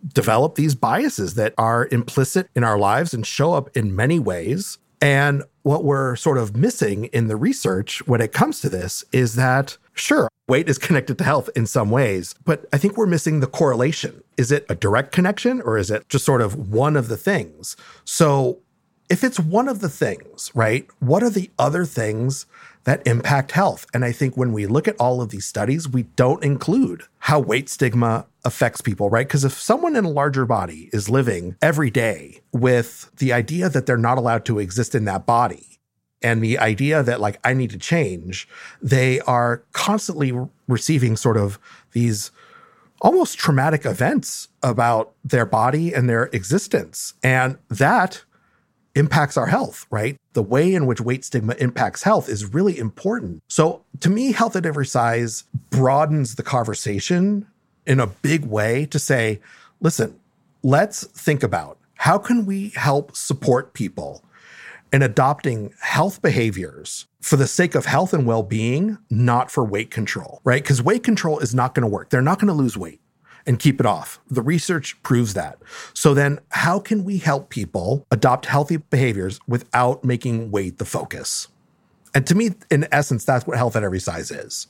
[0.07, 4.79] develop these biases that are implicit in our lives and show up in many ways.
[5.01, 9.35] And what we're sort of missing in the research when it comes to this is
[9.35, 13.41] that, sure, weight is connected to health in some ways, but I think we're missing
[13.41, 14.23] the correlation.
[14.37, 17.77] Is it a direct connection or is it just sort of one of the things?
[18.05, 18.61] So,
[19.11, 22.47] if it's one of the things, right, what are the other things
[22.85, 23.87] that impact health?
[23.93, 27.41] And I think when we look at all of these studies, we don't include how
[27.41, 29.27] weight stigma affects people, right?
[29.27, 33.87] Because if someone in a larger body is living every day with the idea that
[33.87, 35.75] they're not allowed to exist in that body,
[36.23, 38.49] and the idea that like I need to change,
[38.81, 40.33] they are constantly
[40.67, 41.59] receiving sort of
[41.93, 42.31] these
[43.03, 47.13] almost traumatic events about their body and their existence.
[47.23, 48.25] And that
[48.95, 50.17] impacts our health, right?
[50.35, 53.43] The way in which weight stigma impacts health is really important.
[53.49, 57.47] So to me, health at every size broadens the conversation
[57.87, 59.41] in a big way to say,
[59.81, 60.19] listen,
[60.63, 64.23] let's think about how can we help support people
[64.93, 69.91] in adopting health behaviors for the sake of health and well being, not for weight
[69.91, 70.63] control, right?
[70.63, 72.11] Because weight control is not going to work.
[72.11, 73.01] They're not going to lose weight
[73.47, 74.21] and keep it off.
[74.31, 75.59] The research proves that.
[75.93, 81.49] So then, how can we help people adopt healthy behaviors without making weight the focus?
[82.15, 84.69] And to me, in essence, that's what health at every size is.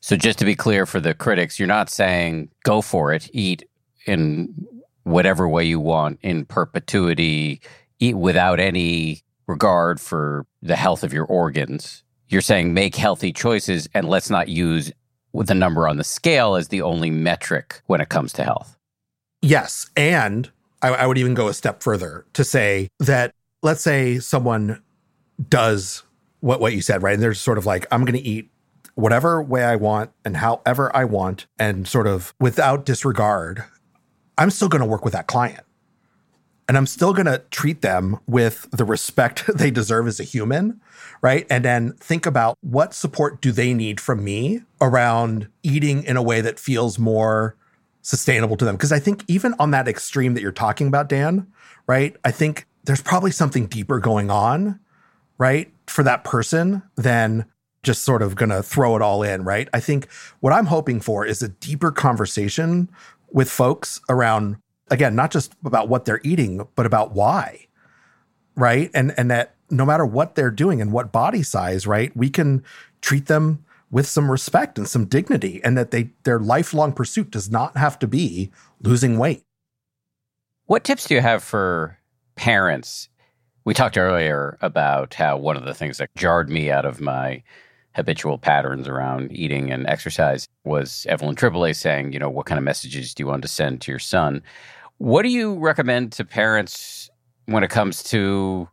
[0.00, 3.64] So, just to be clear for the critics, you're not saying go for it, eat
[4.06, 4.66] in
[5.04, 7.60] whatever way you want in perpetuity,
[7.98, 12.02] eat without any regard for the health of your organs.
[12.28, 14.92] You're saying make healthy choices and let's not use
[15.32, 18.76] the number on the scale as the only metric when it comes to health.
[19.42, 19.88] Yes.
[19.96, 20.50] And
[20.82, 24.82] I, I would even go a step further to say that let's say someone
[25.48, 26.02] does
[26.40, 27.14] what, what you said, right?
[27.14, 28.50] And they're sort of like, I'm going to eat
[28.94, 33.64] whatever way I want and however I want, and sort of without disregard,
[34.36, 35.64] I'm still going to work with that client
[36.70, 40.80] and I'm still going to treat them with the respect they deserve as a human,
[41.20, 41.44] right?
[41.50, 46.22] And then think about what support do they need from me around eating in a
[46.22, 47.56] way that feels more
[48.02, 48.76] sustainable to them.
[48.76, 51.48] Because I think even on that extreme that you're talking about, Dan,
[51.88, 52.16] right?
[52.24, 54.78] I think there's probably something deeper going on,
[55.38, 55.72] right?
[55.88, 57.46] For that person than
[57.82, 59.68] just sort of going to throw it all in, right?
[59.74, 60.08] I think
[60.38, 62.88] what I'm hoping for is a deeper conversation
[63.32, 64.58] with folks around
[64.90, 67.66] again, not just about what they're eating, but about why,
[68.56, 68.90] right?
[68.94, 72.64] And and that no matter what they're doing and what body size, right, we can
[73.00, 77.50] treat them with some respect and some dignity, and that they their lifelong pursuit does
[77.50, 78.50] not have to be
[78.82, 79.42] losing weight.
[80.66, 81.98] What tips do you have for
[82.36, 83.08] parents?
[83.64, 87.42] We talked earlier about how one of the things that jarred me out of my
[87.94, 92.64] habitual patterns around eating and exercise was Evelyn Tribole saying, you know, what kind of
[92.64, 94.42] messages do you want to send to your son?
[95.00, 97.08] What do you recommend to parents
[97.46, 98.68] when it comes to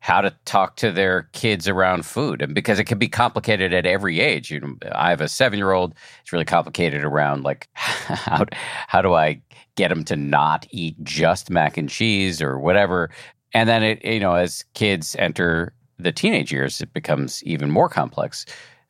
[0.00, 2.42] how to talk to their kids around food?
[2.42, 4.50] And because it can be complicated at every age.
[4.50, 5.94] You know, I have a seven year old.
[6.20, 8.44] It's really complicated around like how
[8.86, 9.40] how do I
[9.74, 13.08] get them to not eat just mac and cheese or whatever.
[13.54, 17.88] And then it you know as kids enter the teenage years, it becomes even more
[17.88, 18.44] complex.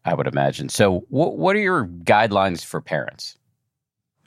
[0.05, 0.69] I would imagine.
[0.69, 3.39] So, what what are your guidelines for parents?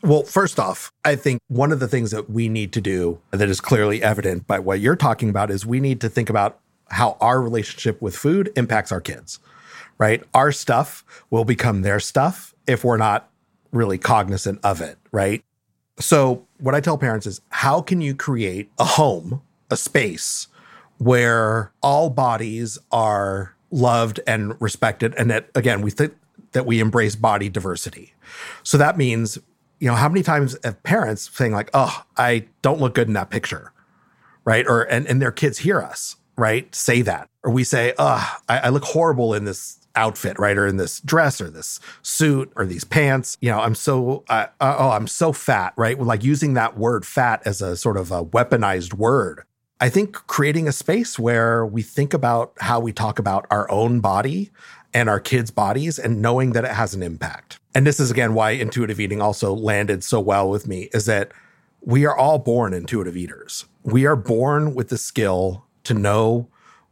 [0.05, 3.49] Well, first off, I think one of the things that we need to do that
[3.49, 6.59] is clearly evident by what you're talking about is we need to think about
[6.91, 9.39] how our relationship with food impacts our kids,
[9.97, 10.23] right?
[10.35, 13.31] Our stuff will become their stuff if we're not
[13.71, 15.43] really cognizant of it, right?
[15.97, 19.41] So, what I tell parents is how can you create a home,
[19.71, 20.49] a space
[20.99, 26.13] where all bodies are loved and respected and that again, we think
[26.51, 28.13] that we embrace body diversity.
[28.63, 29.39] So that means,
[29.85, 33.13] you know, how many times have parents saying like, "Oh, I don't look good in
[33.13, 33.71] that picture."
[34.43, 34.65] Right?
[34.67, 36.73] Or and and their kids hear us, right?
[36.73, 37.29] Say that.
[37.43, 40.57] Or we say, "Oh, I, I look horrible in this outfit, right?
[40.57, 43.37] Or in this dress or this suit or these pants.
[43.41, 45.99] You know, I'm so, uh, oh, I'm so fat, right?
[45.99, 49.43] Like using that word fat as a sort of a weaponized word.
[49.79, 53.99] I think creating a space where we think about how we talk about our own
[53.99, 54.49] body
[54.95, 57.59] and our kids' bodies and knowing that it has an impact.
[57.75, 61.33] And this is again why intuitive eating also landed so well with me is that
[61.81, 63.65] we are all born intuitive eaters.
[63.83, 66.47] We are born with the skill to know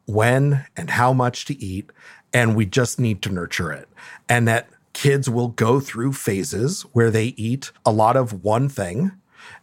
[0.06, 1.92] when and how much to eat
[2.34, 3.88] and we just need to nurture it.
[4.28, 9.14] And that kids will go through phases where they eat a lot of one thing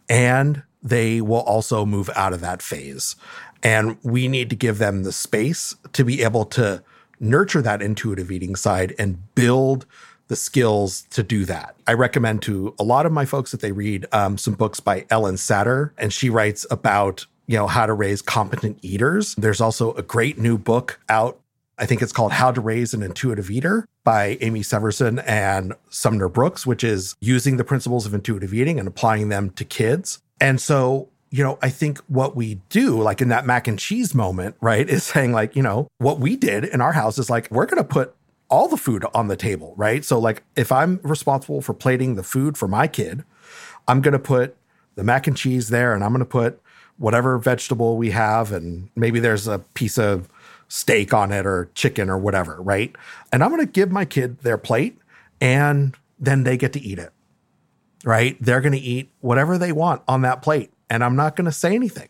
[0.09, 3.15] and they will also move out of that phase.
[3.61, 6.83] And we need to give them the space to be able to
[7.19, 9.85] nurture that intuitive eating side and build
[10.31, 11.75] the skills to do that.
[11.87, 15.01] I recommend to a lot of my folks that they read um, some books by
[15.01, 19.35] Ellyn Satter, and she writes about you know how to raise competent eaters.
[19.35, 21.41] There's also a great new book out
[21.77, 26.29] I think it's called How to Raise an Intuitive Eater by Amee Severson and Sumner
[26.29, 30.21] Brooks, which is using the principles of intuitive eating and applying them to kids.
[30.39, 34.13] And so, you know, I think what we do, like in that mac and cheese
[34.13, 37.49] moment, right, is saying, like, you know, what we did in our house is like,
[37.49, 38.15] we're going to put
[38.51, 40.05] all the food on the table, right?
[40.05, 43.23] So, like, if I'm responsible for plating the food for my kid,
[43.87, 44.57] I'm going to put
[44.95, 46.61] the mac and cheese there and I'm going to put
[46.97, 48.51] whatever vegetable we have.
[48.51, 50.27] And maybe there's a piece of
[50.67, 52.95] steak on it or chicken or whatever, right?
[53.31, 54.97] And I'm going to give my kid their plate
[55.39, 57.11] and then they get to eat it,
[58.03, 58.37] right?
[58.39, 60.71] They're going to eat whatever they want on that plate.
[60.89, 62.09] And I'm not going to say anything.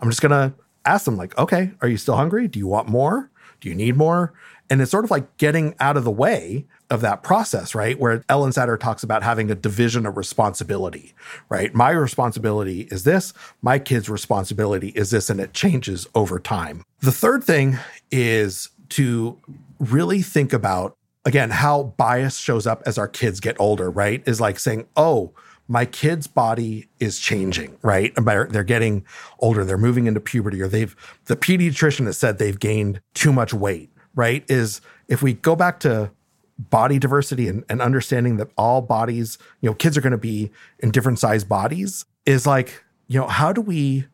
[0.00, 2.48] I'm just going to ask them, like, okay, are you still hungry?
[2.48, 3.30] Do you want more?
[3.60, 4.32] Do you need more?
[4.68, 7.98] And it's sort of like getting out of the way of that process, right?
[7.98, 11.14] Where Ellyn Satter talks about having a division of responsibility,
[11.48, 11.74] right?
[11.74, 13.32] My responsibility is this,
[13.62, 16.84] my kid's responsibility is this, and it changes over time.
[17.00, 17.78] The third thing
[18.10, 19.38] is to
[19.78, 24.22] really think about, again, how bias shows up as our kids get older, right?
[24.26, 25.32] Is like saying, oh,
[25.68, 28.12] my kid's body is changing, right?
[28.16, 29.04] They're getting
[29.38, 30.94] older, they're moving into puberty, or they've,
[31.26, 34.44] the pediatrician has said they've gained too much weight, right?
[34.48, 36.10] Is if we go back to
[36.58, 40.50] body diversity and, and understanding that all bodies, you know, kids are going to be
[40.78, 44.06] in different size bodies is like, you know, how do we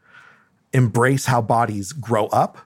[0.72, 2.58] embrace how bodies grow up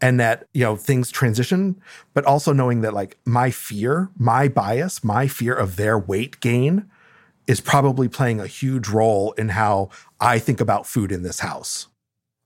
[0.00, 1.80] and that, you know, things transition,
[2.14, 6.90] but also knowing that like my fear, my bias, my fear of their weight gain
[7.46, 11.88] is probably playing a huge role in how I think about food in this house.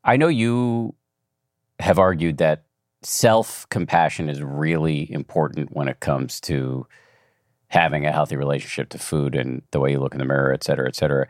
[0.05, 0.95] I know you
[1.79, 2.65] have argued that
[3.03, 6.87] self compassion is really important when it comes to
[7.69, 10.63] having a healthy relationship to food and the way you look in the mirror, et
[10.65, 11.27] cetera, et cetera.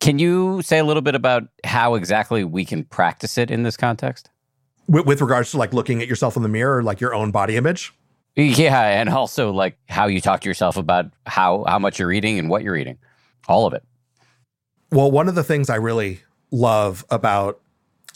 [0.00, 3.76] Can you say a little bit about how exactly we can practice it in this
[3.76, 4.30] context?
[4.86, 7.56] With, with regards to like looking at yourself in the mirror, like your own body
[7.56, 7.92] image?
[8.36, 12.38] Yeah, and also like how you talk to yourself about how how much you're eating
[12.38, 12.98] and what you're eating.
[13.48, 13.82] All of it.
[14.92, 16.20] Well, one of the things I really
[16.50, 17.60] love about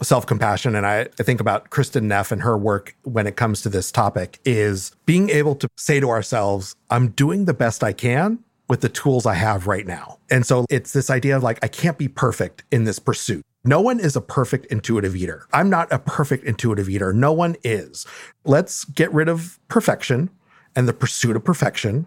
[0.03, 3.63] self compassion, and I, I, think about Kristin Neff and her work when it comes
[3.63, 7.93] to this topic, is being able to say to ourselves, I'm doing the best I
[7.93, 10.19] can with the tools I have right now.
[10.31, 13.45] And so it's this idea of like, I can't be perfect in this pursuit.
[13.65, 15.47] No one is a perfect intuitive eater.
[15.53, 17.15] I'm not a perfect intuitive eater.
[17.15, 18.07] No one is.
[18.45, 20.29] Let's get rid of perfection
[20.77, 22.07] and the pursuit of perfection.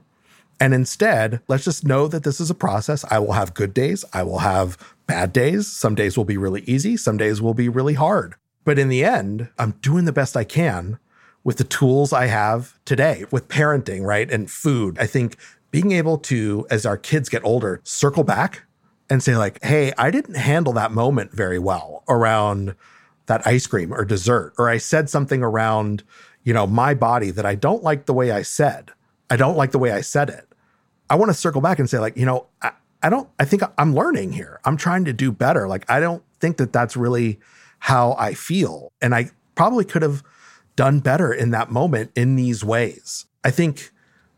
[0.60, 3.04] And instead, let's just know that this is a process.
[3.10, 4.06] I will have good days.
[4.14, 4.78] I will have
[5.08, 5.66] bad days.
[5.68, 8.36] Some days will be really easy, some days will be really hard.
[8.64, 11.00] But in the end, I'm doing the best I can
[11.44, 14.30] with the tools I have today with parenting, right?
[14.30, 14.98] And food.
[15.00, 15.38] I think
[15.72, 18.64] being able to, as our kids get older, circle back
[19.10, 22.76] and say, like, hey, I didn't handle that moment very well around
[23.28, 26.04] that ice cream or dessert, or I said something around,
[26.44, 28.92] you know, my body that I don't like the way I said.
[29.30, 30.48] I don't like the way I said it.
[31.10, 32.72] I want to circle back and say, like, you know, I,
[33.04, 34.60] I don't, I think I'm learning here.
[34.66, 35.68] I'm trying to do better.
[35.68, 37.40] Like, I don't think that that's really
[37.80, 38.92] how I feel.
[39.02, 40.24] And I probably could have
[40.76, 43.26] done better in that moment in these ways.
[43.44, 43.92] I think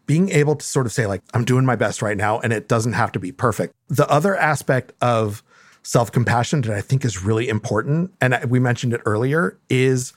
[0.10, 2.68] being able to sort of say, like, I'm doing my best right now and it
[2.68, 3.76] doesn't have to be perfect.
[3.90, 5.44] The other aspect of
[5.84, 10.14] self compassion that I think is really important, and we mentioned it earlier, is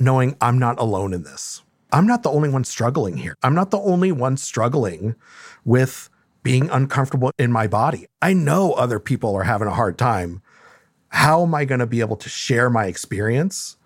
[0.00, 1.62] knowing I'm not alone in this.
[1.92, 3.36] I'm not the only one struggling here.
[3.40, 5.14] I'm not the only one struggling
[5.64, 6.10] with
[6.42, 8.06] being uncomfortable in my body.
[8.20, 10.42] I know other people are having a hard time.
[11.10, 13.76] How am I going to be able to share my experience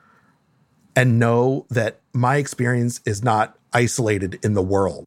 [0.97, 5.05] and know that my experience is not isolated in the world?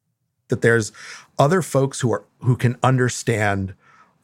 [0.50, 0.92] That there's
[1.38, 3.74] other folks who are who can understand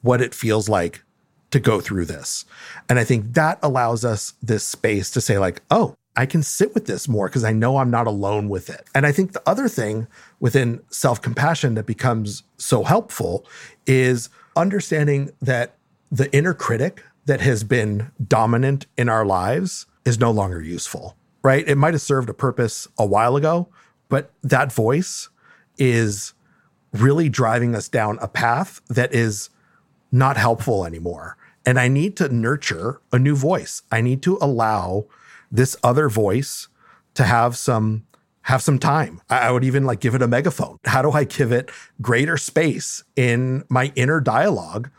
[0.01, 1.03] what it feels like
[1.51, 2.45] to go through this.
[2.89, 6.74] And I think that allows us this space to say like, "Oh, I can sit
[6.74, 8.88] with this more because I know I'm not alone with it.
[8.93, 10.07] And I think the other thing
[10.39, 13.45] within self compassion that becomes so helpful
[13.88, 15.76] is understanding that
[16.11, 21.67] the inner critic that has been dominant in our lives is no longer useful, right?
[21.67, 23.69] It might have served a purpose a while ago,
[24.09, 25.30] but that voice
[25.78, 26.34] is
[26.91, 29.49] really driving us down a path that is
[30.11, 31.38] not helpful anymore.
[31.65, 33.82] And I need to nurture a new voice.
[33.91, 35.05] I need to allow
[35.51, 36.67] this other voice
[37.15, 38.05] to have some
[38.43, 39.21] have some time.
[39.30, 40.78] I would even like give it a megaphone.
[40.84, 41.71] How do I give it
[42.01, 44.89] greater space in my inner dialogue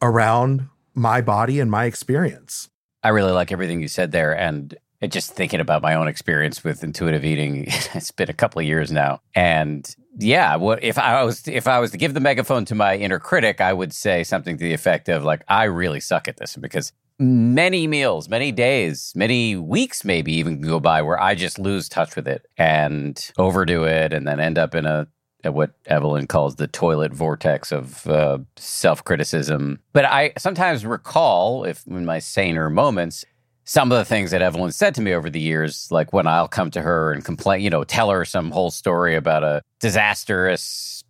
[0.00, 2.70] around my body and my experience?
[3.02, 4.34] I really like everything you said there.
[4.34, 4.74] And
[5.06, 8.90] just thinking about my own experience with intuitive eating, it's been a couple of years
[8.90, 9.20] now.
[9.34, 12.96] And yeah, what if I was if I was to give the megaphone to my
[12.96, 16.36] inner critic, I would say something to the effect of like, I really suck at
[16.36, 21.58] this because many meals, many days, many weeks, maybe even go by where I just
[21.58, 25.06] lose touch with it and overdo it, and then end up in a
[25.44, 29.80] what Evelyn calls the toilet vortex of uh, self criticism.
[29.92, 33.24] But I sometimes recall, if in my saner moments,
[33.64, 36.48] some of the things that Evelyn said to me over the years, like when I'll
[36.48, 41.02] come to her and complain, you know, tell her some whole story about a disastrous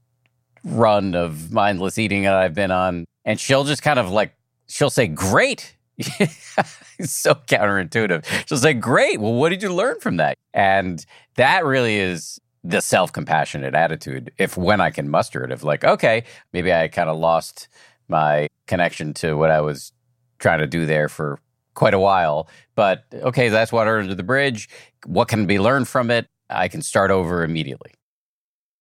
[0.62, 3.04] run of mindless eating that I've been on.
[3.24, 4.34] And she'll just kind of like,
[4.68, 8.24] she'll say, Great, it's so counterintuitive.
[8.46, 9.20] She'll say, Great.
[9.20, 10.36] Well, what did you learn from that?
[10.52, 14.32] And that really is the self compassionate attitude.
[14.38, 17.68] If when I can muster it, of like, okay, maybe I kind of lost
[18.08, 19.92] my connection to what I was
[20.38, 21.38] trying to do there for
[21.74, 22.48] quite a while.
[22.74, 24.68] But okay, that's water under the bridge.
[25.06, 26.26] What can be learned from it?
[26.50, 27.92] I can start over immediately.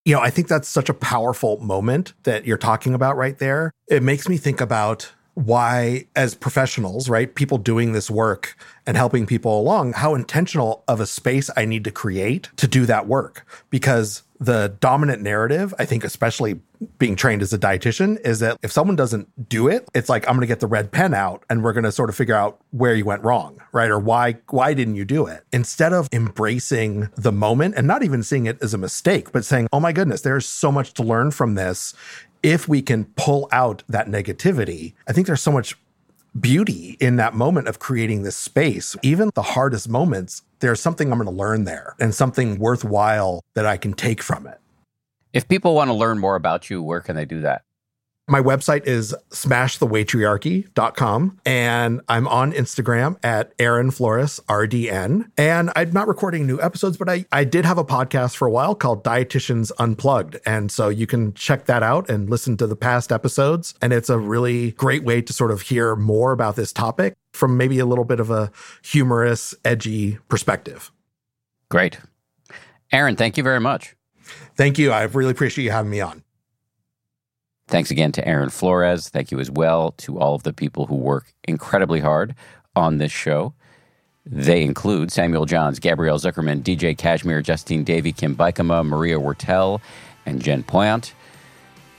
[0.05, 3.71] You know, I think that's such a powerful moment that you're talking about right there.
[3.87, 9.25] It makes me think about why, as professionals, right, people doing this work and helping
[9.25, 13.47] people along, how intentional of a space I need to create to do that work.
[13.69, 16.59] Because the dominant narrative, I think, especially
[16.97, 20.35] being trained as a dietitian, is that if someone doesn't do it, it's like I'm
[20.35, 22.59] going to get the red pen out and we're going to sort of figure out
[22.71, 23.89] where you went wrong, right?
[23.89, 25.43] Or why why didn't you do it?
[25.51, 29.67] Instead of embracing the moment and not even seeing it as a mistake, but saying,
[29.71, 31.93] "Oh my goodness, there's so much to learn from this."
[32.43, 35.77] if we can pull out that negativity, I think there's so much
[36.39, 38.95] beauty in that moment of creating this space.
[39.01, 43.65] Even the hardest moments, there's something I'm going to learn there and something worthwhile that
[43.65, 44.59] I can take from it.
[45.33, 47.63] If people want to learn more about you, where can they do that?
[48.25, 55.29] My website is smashtheweightriarchy.com and I'm on Instagram at Aaron Flores RDN.
[55.37, 58.51] And I'm not recording new episodes, but I, I did have a podcast for a
[58.51, 60.39] while called Dietitians Unplugged.
[60.45, 63.73] And so you can check that out and listen to the past episodes.
[63.81, 67.57] And it's a really great way to sort of hear more about this topic from
[67.57, 68.53] maybe a little bit of a
[68.83, 70.93] humorous, edgy perspective.
[71.69, 71.99] Great.
[72.93, 73.97] Aaron, thank you very much.
[74.55, 74.91] Thank you.
[74.91, 76.23] I really appreciate you having me on.
[77.67, 79.09] Thanks again to Aaron Flores.
[79.09, 82.35] Thank you as well to all of the people who work incredibly hard
[82.75, 83.53] on this show.
[84.25, 89.81] They include Samuel Johns, Gabrielle Zuckerman, DJ Kashmir, Justine Davy, Kim Bikama, Maria Wertel,
[90.25, 91.13] and Jen Poyant.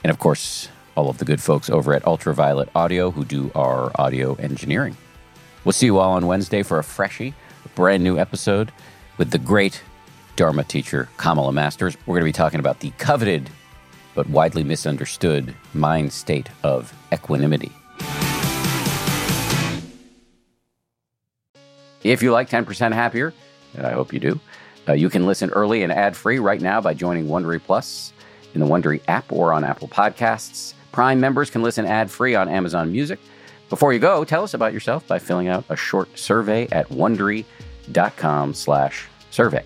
[0.03, 3.91] And of course, all of the good folks over at Ultraviolet Audio who do our
[3.95, 4.97] audio engineering.
[5.63, 7.33] We'll see you all on Wednesday for a freshie,
[7.65, 8.71] a brand new episode
[9.17, 9.81] with the great
[10.35, 11.97] Dharma teacher Kamala Masters.
[12.05, 13.49] We're going to be talking about the coveted
[14.15, 17.71] but widely misunderstood mind state of equanimity.
[22.03, 23.33] If you like 10% Happier,
[23.75, 24.39] and I hope you do,
[24.87, 28.13] uh, you can listen early and ad free right now by joining Wondery Plus
[28.53, 30.75] in the Wondery app or on Apple Podcasts.
[30.91, 33.19] Prime members can listen ad free on Amazon Music.
[33.69, 39.65] Before you go, tell us about yourself by filling out a short survey at wondery.com/survey.